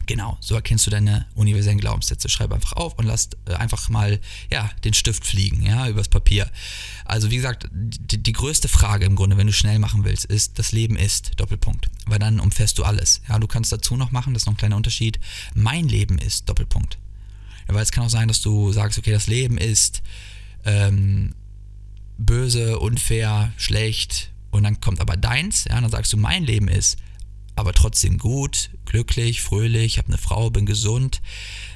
[0.08, 2.30] Genau, so erkennst du deine universellen Glaubenssätze.
[2.30, 4.20] Schreib einfach auf und lass äh, einfach mal
[4.52, 6.50] ja, den Stift fliegen, ja, übers Papier.
[7.06, 10.60] Also wie gesagt, die, die, größte Frage im Grunde, wenn du schnell machen willst, ist,
[10.60, 11.90] das Leben ist, Doppelpunkt.
[12.06, 13.22] Weil dann umfässt du alles.
[13.28, 15.20] Ja, du kannst dazu noch machen, das ist noch ein kleiner Unterschied,
[15.56, 17.00] mein Leben ist, Doppelpunkt.
[17.68, 20.04] Weil es kann auch sein, dass du sagst, okay, das Leben ist
[20.66, 21.34] ähm,
[22.18, 26.98] böse, unfair, schlecht und dann kommt aber deins, ja, dann sagst du, mein Leben ist
[27.56, 31.22] aber trotzdem gut, glücklich, fröhlich, habe eine Frau, bin gesund.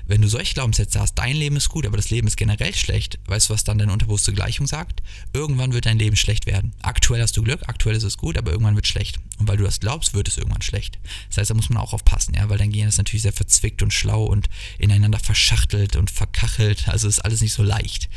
[0.07, 3.19] Wenn du solche Glaubenssätze hast, dein Leben ist gut, aber das Leben ist generell schlecht,
[3.27, 5.03] weißt du, was dann deine unterbewusste Gleichung sagt?
[5.33, 6.73] Irgendwann wird dein Leben schlecht werden.
[6.81, 9.19] Aktuell hast du Glück, aktuell ist es gut, aber irgendwann wird es schlecht.
[9.37, 10.97] Und weil du das glaubst, wird es irgendwann schlecht.
[11.29, 13.83] Das heißt, da muss man auch aufpassen, ja, weil dein Gehirn ist natürlich sehr verzwickt
[13.83, 16.87] und schlau und ineinander verschachtelt und verkachelt.
[16.89, 18.09] Also ist alles nicht so leicht.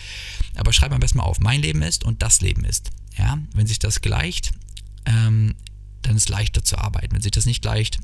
[0.57, 2.91] Aber schreib am besten mal auf, mein Leben ist und das Leben ist.
[3.19, 4.53] Ja, wenn sich das gleicht,
[5.05, 5.55] ähm,
[6.03, 7.15] dann ist es leichter zu arbeiten.
[7.15, 7.99] Wenn sich das nicht leicht,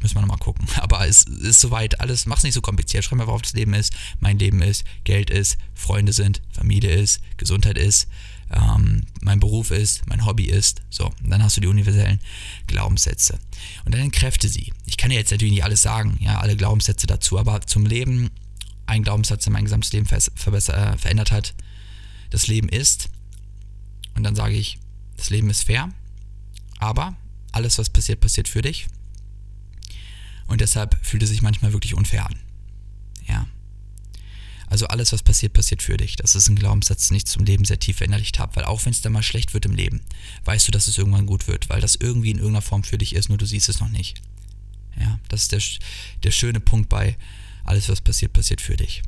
[0.00, 0.66] müssen wir nochmal gucken.
[0.76, 3.04] Aber es ist soweit, alles, mach's nicht so kompliziert.
[3.04, 6.90] Schreib mir einfach auf, das Leben ist, mein Leben ist, Geld ist, Freunde sind, Familie
[6.90, 8.08] ist, Gesundheit ist,
[8.50, 10.82] ähm, mein Beruf ist, mein Hobby ist.
[10.90, 12.20] So, und dann hast du die universellen
[12.66, 13.38] Glaubenssätze.
[13.84, 14.72] Und dann entkräfte sie.
[14.86, 18.30] Ich kann dir jetzt natürlich nicht alles sagen, ja, alle Glaubenssätze dazu, aber zum Leben,
[18.86, 21.54] ein Glaubenssatz, der mein gesamtes Leben äh, verändert hat,
[22.30, 23.08] das Leben ist,
[24.14, 24.78] und dann sage ich,
[25.16, 25.90] das Leben ist fair,
[26.78, 27.16] aber
[27.54, 28.86] alles, was passiert, passiert für dich.
[30.46, 32.38] Und deshalb fühlt es sich manchmal wirklich unfair an.
[33.26, 33.46] Ja.
[34.66, 36.16] Also alles, was passiert, passiert für dich.
[36.16, 38.56] Das ist ein Glaubenssatz, den ich zum Leben sehr tief verinnerlicht habe.
[38.56, 40.00] Weil auch wenn es dann mal schlecht wird im Leben,
[40.44, 41.68] weißt du, dass es irgendwann gut wird.
[41.68, 44.20] Weil das irgendwie in irgendeiner Form für dich ist, nur du siehst es noch nicht.
[44.98, 45.62] Ja, das ist der,
[46.22, 47.16] der schöne Punkt bei
[47.64, 49.02] alles, was passiert, passiert für dich.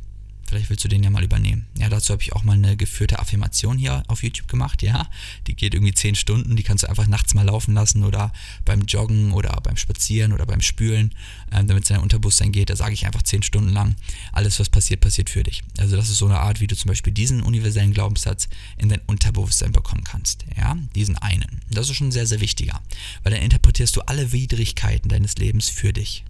[0.49, 1.67] Vielleicht willst du den ja mal übernehmen.
[1.77, 5.09] Ja, dazu habe ich auch mal eine geführte Affirmation hier auf YouTube gemacht, ja.
[5.47, 8.33] Die geht irgendwie 10 Stunden, die kannst du einfach nachts mal laufen lassen oder
[8.65, 11.15] beim Joggen oder beim Spazieren oder beim Spülen,
[11.51, 12.71] äh, damit es in dein Unterbewusstsein geht.
[12.71, 13.97] Da sage ich einfach 10 Stunden lang,
[14.33, 15.63] alles was passiert, passiert für dich.
[15.79, 19.01] Also das ist so eine Art, wie du zum Beispiel diesen universellen Glaubenssatz in dein
[19.07, 20.77] Unterbewusstsein bekommen kannst, ja.
[20.95, 21.61] Diesen einen.
[21.71, 22.81] Das ist schon sehr, sehr wichtiger,
[23.23, 26.25] weil dann interpretierst du alle Widrigkeiten deines Lebens für dich.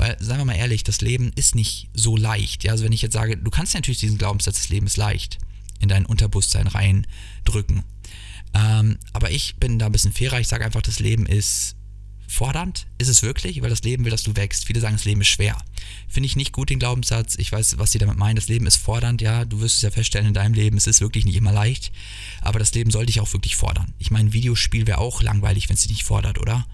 [0.00, 2.64] Weil, sagen wir mal ehrlich, das Leben ist nicht so leicht.
[2.64, 2.72] Ja?
[2.72, 5.36] Also wenn ich jetzt sage, du kannst natürlich diesen Glaubenssatz, das Leben ist leicht,
[5.78, 7.82] in dein Unterbewusstsein reindrücken.
[8.54, 10.40] Ähm, aber ich bin da ein bisschen fairer.
[10.40, 11.76] Ich sage einfach, das Leben ist
[12.26, 12.86] fordernd.
[12.96, 13.60] Ist es wirklich?
[13.60, 14.64] Weil das Leben will, dass du wächst.
[14.64, 15.58] Viele sagen, das Leben ist schwer.
[16.08, 17.34] Finde ich nicht gut, den Glaubenssatz.
[17.36, 18.36] Ich weiß, was sie damit meinen.
[18.36, 19.20] Das Leben ist fordernd.
[19.20, 20.78] Ja, du wirst es ja feststellen in deinem Leben.
[20.78, 21.92] Es ist wirklich nicht immer leicht.
[22.40, 23.92] Aber das Leben soll dich auch wirklich fordern.
[23.98, 26.66] Ich meine, ein Videospiel wäre auch langweilig, wenn es dich nicht fordert, oder?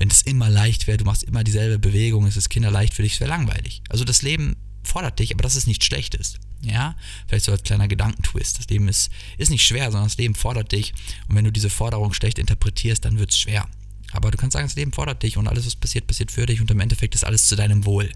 [0.00, 3.12] Wenn es immer leicht wäre, du machst immer dieselbe Bewegung, es ist kinderleicht für dich,
[3.12, 3.82] es wäre langweilig.
[3.90, 6.36] Also das Leben fordert dich, aber das ist nichts Schlechtes.
[6.62, 6.96] Ja,
[7.28, 8.58] vielleicht so als kleiner Gedankentwist.
[8.58, 10.94] Das Leben ist, ist nicht schwer, sondern das Leben fordert dich.
[11.28, 13.68] Und wenn du diese Forderung schlecht interpretierst, dann wird es schwer.
[14.12, 16.62] Aber du kannst sagen, das Leben fordert dich und alles, was passiert, passiert für dich
[16.62, 18.10] und im Endeffekt ist alles zu deinem Wohl.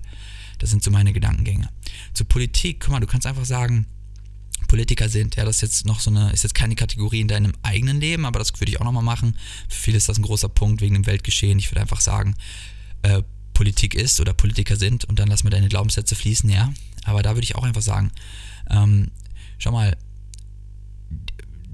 [0.61, 1.69] Das sind so meine Gedankengänge.
[2.15, 3.85] Zur Politik, guck mal, du kannst einfach sagen,
[4.75, 5.37] Politiker sind.
[5.37, 8.27] Ja, das ist jetzt noch so eine, ist jetzt keine Kategorie in deinem eigenen Leben,
[8.27, 9.39] aber das würde ich auch nochmal machen.
[9.69, 11.61] Für viele ist das ein großer Punkt wegen dem Weltgeschehen.
[11.61, 12.35] Ich würde einfach sagen,
[13.03, 16.75] äh, Politik ist oder Politiker sind und dann lass mal deine Glaubenssätze fließen, ja.
[17.05, 18.11] Aber da würde ich auch einfach sagen,
[18.69, 19.13] ähm,
[19.59, 19.97] schau mal,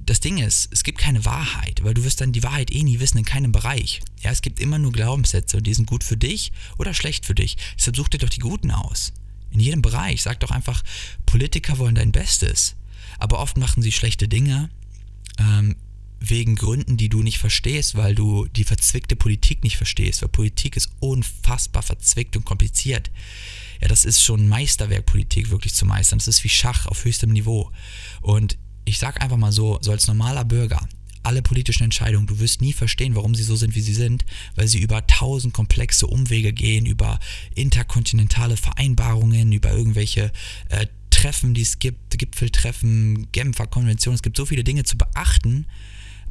[0.05, 3.01] das Ding ist, es gibt keine Wahrheit, weil du wirst dann die Wahrheit eh nie
[3.01, 4.03] wissen in keinem Bereich.
[4.21, 7.35] Ja, es gibt immer nur Glaubenssätze und die sind gut für dich oder schlecht für
[7.35, 7.57] dich.
[7.79, 9.15] Deshalb such dir doch die guten aus.
[9.53, 10.21] In jedem Bereich.
[10.21, 10.83] Sag doch einfach,
[11.25, 12.77] Politiker wollen dein Bestes
[13.19, 14.71] aber oft machen sie schlechte Dinge
[15.39, 15.77] ähm,
[16.21, 20.77] wegen Gründen, die du nicht verstehst, weil du die verzwickte Politik nicht verstehst, weil Politik
[20.77, 23.11] ist unfassbar verzwickt und kompliziert.
[23.81, 26.19] Ja, das ist schon Meisterwerk, Politik wirklich zu meistern.
[26.19, 27.73] Das ist wie Schach auf höchstem Niveau.
[28.21, 30.87] Und ich sag einfach mal so, so als normaler Bürger,
[31.23, 34.69] alle politischen Entscheidungen, du wirst nie verstehen, warum sie so sind, wie sie sind, weil
[34.69, 37.19] sie über tausend komplexe Umwege gehen, über
[37.55, 40.33] interkontinentale Vereinbarungen, über irgendwelche
[40.69, 40.87] äh,
[41.21, 45.67] Treffen, die es gibt, Gipfeltreffen, Genfer Konvention, es gibt so viele Dinge zu beachten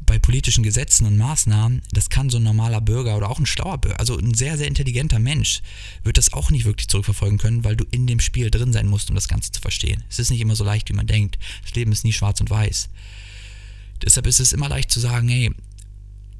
[0.04, 3.78] bei politischen Gesetzen und Maßnahmen, das kann so ein normaler Bürger oder auch ein schlauer
[3.78, 5.62] Bürger, also ein sehr, sehr intelligenter Mensch,
[6.02, 9.10] wird das auch nicht wirklich zurückverfolgen können, weil du in dem Spiel drin sein musst,
[9.10, 10.02] um das Ganze zu verstehen.
[10.10, 11.38] Es ist nicht immer so leicht, wie man denkt.
[11.62, 12.88] Das Leben ist nie schwarz und weiß.
[14.02, 15.52] Deshalb ist es immer leicht zu sagen, hey,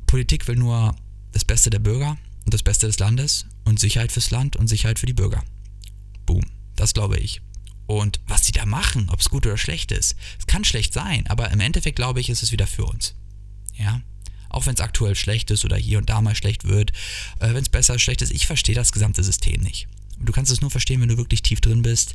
[0.06, 0.96] Politik will nur
[1.30, 4.98] das Beste der Bürger und das Beste des Landes und Sicherheit fürs Land und Sicherheit
[4.98, 5.44] für die Bürger.
[6.26, 6.42] Boom.
[6.74, 7.40] Das glaube ich.
[7.90, 11.26] Und was sie da machen, ob es gut oder schlecht ist, es kann schlecht sein,
[11.26, 13.16] aber im Endeffekt glaube ich, ist es wieder für uns.
[13.76, 14.00] Ja,
[14.48, 16.92] auch wenn es aktuell schlecht ist oder hier und da mal schlecht wird,
[17.40, 19.88] äh, wenn es besser schlecht ist, ich verstehe das gesamte System nicht.
[20.20, 22.14] Du kannst es nur verstehen, wenn du wirklich tief drin bist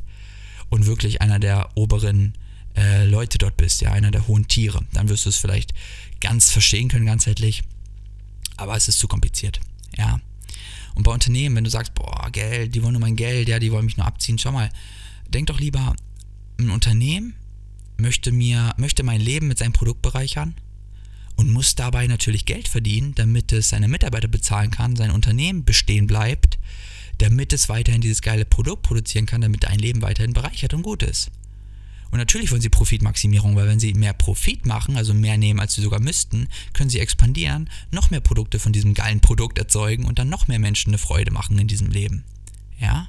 [0.70, 2.38] und wirklich einer der oberen
[2.74, 4.80] äh, Leute dort bist, ja, einer der hohen Tiere.
[4.94, 5.74] Dann wirst du es vielleicht
[6.22, 7.64] ganz verstehen können, ganzheitlich.
[8.56, 9.60] Aber es ist zu kompliziert,
[9.98, 10.22] ja.
[10.94, 13.70] Und bei Unternehmen, wenn du sagst, boah, Geld, die wollen nur mein Geld, ja, die
[13.70, 14.70] wollen mich nur abziehen, schau mal,
[15.28, 15.94] denk doch lieber,
[16.58, 17.34] ein Unternehmen
[17.98, 20.54] möchte mir, möchte mein Leben mit seinem Produkt bereichern
[21.36, 26.06] und muss dabei natürlich Geld verdienen, damit es seine Mitarbeiter bezahlen kann, sein Unternehmen bestehen
[26.06, 26.58] bleibt,
[27.18, 31.02] damit es weiterhin dieses geile Produkt produzieren kann, damit dein Leben weiterhin bereichert und gut
[31.02, 31.30] ist.
[32.10, 35.74] Und natürlich wollen sie Profitmaximierung, weil wenn sie mehr Profit machen, also mehr nehmen, als
[35.74, 40.18] sie sogar müssten, können sie expandieren, noch mehr Produkte von diesem geilen Produkt erzeugen und
[40.18, 42.24] dann noch mehr Menschen eine Freude machen in diesem Leben.
[42.78, 43.08] Ja?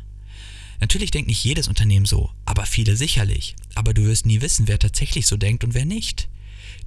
[0.79, 3.55] Natürlich denkt nicht jedes Unternehmen so, aber viele sicherlich.
[3.75, 6.29] Aber du wirst nie wissen, wer tatsächlich so denkt und wer nicht.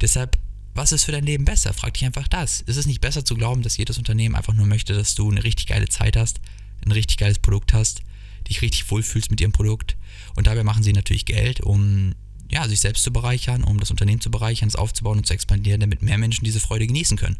[0.00, 0.38] Deshalb,
[0.74, 1.72] was ist für dein Leben besser?
[1.72, 2.60] Frag dich einfach das.
[2.62, 5.42] Ist es nicht besser zu glauben, dass jedes Unternehmen einfach nur möchte, dass du eine
[5.42, 6.40] richtig geile Zeit hast,
[6.84, 8.02] ein richtig geiles Produkt hast,
[8.48, 9.96] dich richtig wohlfühlst mit ihrem Produkt?
[10.36, 12.14] Und dabei machen sie natürlich Geld, um
[12.50, 15.80] ja, sich selbst zu bereichern, um das Unternehmen zu bereichern, es aufzubauen und zu expandieren,
[15.80, 17.36] damit mehr Menschen diese Freude genießen können.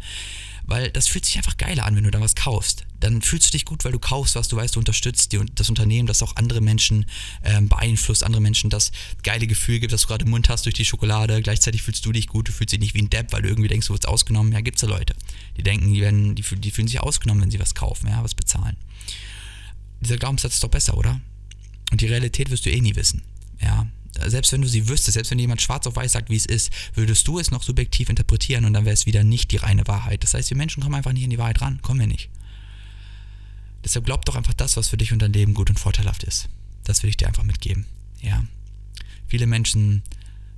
[0.65, 2.87] Weil das fühlt sich einfach geiler an, wenn du da was kaufst.
[3.01, 5.69] Dann fühlst du dich gut, weil du kaufst was, du weißt, du unterstützt die, das
[5.69, 7.07] Unternehmen, das auch andere Menschen
[7.45, 8.93] ähm, beeinflusst, andere Menschen das
[9.23, 11.41] geile Gefühl gibt, das du gerade im Mund hast durch die Schokolade.
[11.43, 13.69] Gleichzeitig fühlst du dich gut, du fühlst dich nicht wie ein Depp, weil du irgendwie
[13.69, 14.53] denkst, du wirst ausgenommen.
[14.53, 15.15] Ja, gibt's ja Leute,
[15.57, 18.35] die denken, die, werden, die, die fühlen sich ausgenommen, wenn sie was kaufen, ja, was
[18.35, 18.77] bezahlen.
[20.01, 21.21] Dieser Glaubenssatz ist doch besser, oder?
[21.91, 23.23] Und die Realität wirst du eh nie wissen.
[23.61, 23.87] Ja,
[24.27, 26.71] selbst wenn du sie wüsstest, selbst wenn jemand schwarz auf weiß sagt, wie es ist,
[26.95, 30.23] würdest du es noch subjektiv interpretieren und dann wäre es wieder nicht die reine Wahrheit.
[30.23, 32.29] Das heißt, wir Menschen kommen einfach nicht in die Wahrheit ran, kommen wir nicht.
[33.85, 36.49] Deshalb glaub doch einfach das, was für dich und dein Leben gut und vorteilhaft ist.
[36.85, 37.87] Das will ich dir einfach mitgeben.
[38.21, 38.45] Ja.
[39.27, 40.03] Viele Menschen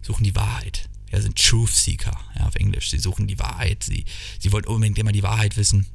[0.01, 0.89] suchen die Wahrheit.
[1.13, 2.91] Ja, sind Truth Seeker, ja, auf Englisch.
[2.91, 3.85] Sie suchen die Wahrheit.
[3.85, 4.07] Sie,
[4.41, 5.87] sie wollen unbedingt immer die Wahrheit wissen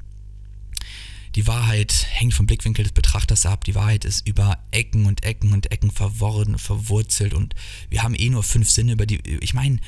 [1.36, 3.64] die Wahrheit hängt vom Blickwinkel des Betrachters ab.
[3.64, 7.54] Die Wahrheit ist über Ecken und Ecken und Ecken verworren, verwurzelt und
[7.90, 9.80] wir haben eh nur fünf Sinne, über die, ich meine,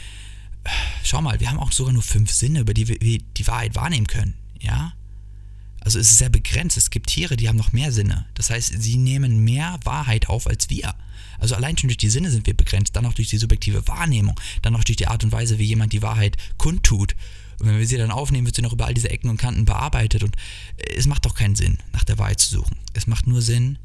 [1.04, 4.08] schau mal, wir haben auch sogar nur fünf Sinne, über die wir die Wahrheit wahrnehmen
[4.08, 4.93] können, ja?
[5.82, 6.78] Also es ist sehr begrenzt.
[6.78, 8.25] Es gibt Tiere, die haben noch mehr Sinne.
[8.34, 10.93] Das heißt, sie nehmen mehr Wahrheit auf als wir.
[11.39, 14.39] Also allein schon durch die Sinne sind wir begrenzt, dann auch durch die subjektive Wahrnehmung,
[14.62, 17.15] dann auch durch die Art und Weise, wie jemand die Wahrheit kundtut
[17.60, 19.65] und wenn wir sie dann aufnehmen, wird sie noch über all diese Ecken und Kanten
[19.65, 20.24] bearbeitet.
[20.24, 20.36] Und
[20.95, 22.78] es macht doch keinen Sinn, nach der Wahrheit zu suchen.
[22.93, 23.78] Es macht nur Sinn,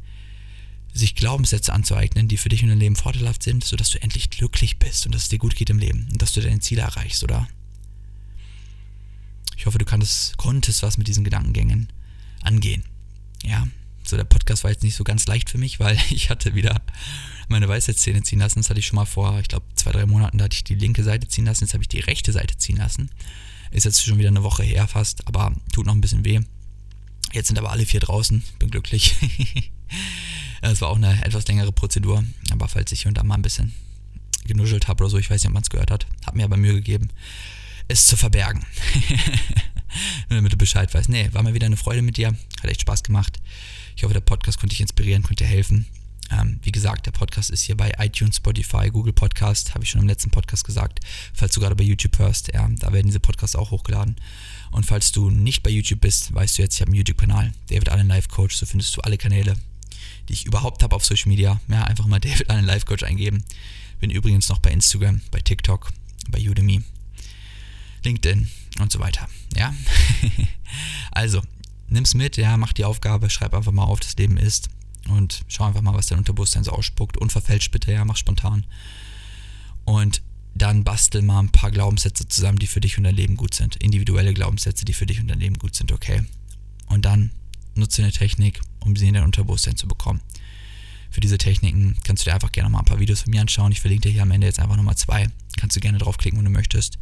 [0.92, 4.78] sich Glaubenssätze anzueignen, die für dich und dein Leben vorteilhaft sind, sodass du endlich glücklich
[4.78, 7.24] bist und dass es dir gut geht im Leben und dass du deine Ziele erreichst,
[7.24, 7.48] oder?
[9.56, 11.88] Ich hoffe, du konntest, konntest was mit diesen Gedankengängen
[12.42, 12.84] angehen.
[13.42, 13.66] Ja,
[14.04, 16.80] so der Podcast war jetzt nicht so ganz leicht für mich, weil ich hatte wieder
[17.48, 18.60] meine Weisheitszähne ziehen lassen.
[18.60, 20.74] Das hatte ich schon mal vor, ich glaube, zwei, drei Monaten, da hatte ich die
[20.74, 21.64] linke Seite ziehen lassen.
[21.64, 23.10] Jetzt habe ich die rechte Seite ziehen lassen.
[23.70, 26.40] Ist jetzt schon wieder eine Woche her fast, aber tut noch ein bisschen weh.
[27.32, 29.16] Jetzt sind aber alle vier draußen, bin glücklich.
[30.70, 33.42] Es war auch eine etwas längere Prozedur, aber falls ich hier und da mal ein
[33.42, 33.74] bisschen
[34.46, 36.56] genuschelt habe oder so, ich weiß nicht, ob man es gehört hat, hat mir aber
[36.56, 37.08] Mühe gegeben,
[37.86, 38.64] es zu verbergen.
[40.30, 41.10] Nur damit du Bescheid weißt.
[41.10, 43.40] Nee, war mir wieder eine Freude mit dir, hat echt Spaß gemacht.
[43.94, 45.86] Ich hoffe, der Podcast konnte dich inspirieren, konnte dir helfen.
[46.30, 50.00] Ähm, wie gesagt, der Podcast ist hier bei iTunes, Spotify, Google Podcast, habe ich schon
[50.00, 51.00] im letzten Podcast gesagt.
[51.34, 54.16] Falls du gerade bei YouTube hörst, ja, da werden diese Podcasts auch hochgeladen.
[54.70, 57.90] Und falls du nicht bei YouTube bist, weißt du jetzt, ich habe einen YouTube-Kanal, David
[57.90, 59.54] Allen Life Coach, so findest du alle Kanäle,
[60.28, 61.60] die ich überhaupt habe auf Social Media.
[61.68, 63.44] Ja, einfach mal David Allen Life Coach eingeben.
[64.00, 65.92] Bin übrigens noch bei Instagram, bei TikTok,
[66.28, 66.82] bei Udemy,
[68.02, 68.48] LinkedIn
[68.80, 69.28] und so weiter.
[69.56, 69.74] Ja,
[71.10, 71.42] also
[71.88, 74.68] nimm's mit, ja, mach die Aufgabe, schreib einfach mal auf, das Leben ist
[75.08, 77.16] und schau einfach mal, was dein Unterbewusstsein so ausspuckt.
[77.16, 78.66] Unverfälscht bitte, ja, mach spontan.
[79.84, 80.22] Und
[80.54, 83.76] dann bastel mal ein paar Glaubenssätze zusammen, die für dich und dein Leben gut sind.
[83.76, 86.22] Individuelle Glaubenssätze, die für dich und dein Leben gut sind, okay?
[86.86, 87.32] Und dann
[87.74, 90.20] nutze eine Technik, um sie in dein Unterbewusstsein zu bekommen.
[91.10, 93.72] Für diese Techniken kannst du dir einfach gerne mal ein paar Videos von mir anschauen.
[93.72, 95.28] Ich verlinke dir hier am Ende jetzt einfach nochmal zwei.
[95.56, 96.98] Kannst du gerne draufklicken, wenn du möchtest,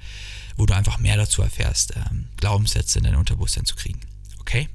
[0.57, 4.01] wo du einfach mehr dazu erfährst, ähm, Glaubenssätze in dein Unterbewusstsein zu kriegen.
[4.41, 4.69] Okay?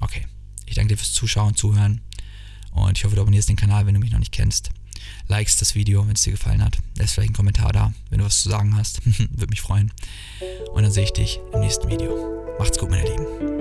[0.00, 0.26] Okay.
[0.66, 2.00] Ich danke dir fürs Zuschauen, Zuhören.
[2.74, 4.70] Und ich hoffe, du abonnierst den Kanal, wenn du mich noch nicht kennst.
[5.28, 6.78] Likest das Video, wenn es dir gefallen hat.
[6.96, 9.04] Lässt vielleicht einen Kommentar da, wenn du was zu sagen hast.
[9.06, 9.92] Würde mich freuen.
[10.72, 12.56] Und dann sehe ich dich im nächsten Video.
[12.58, 13.53] Macht's gut, meine Lieben.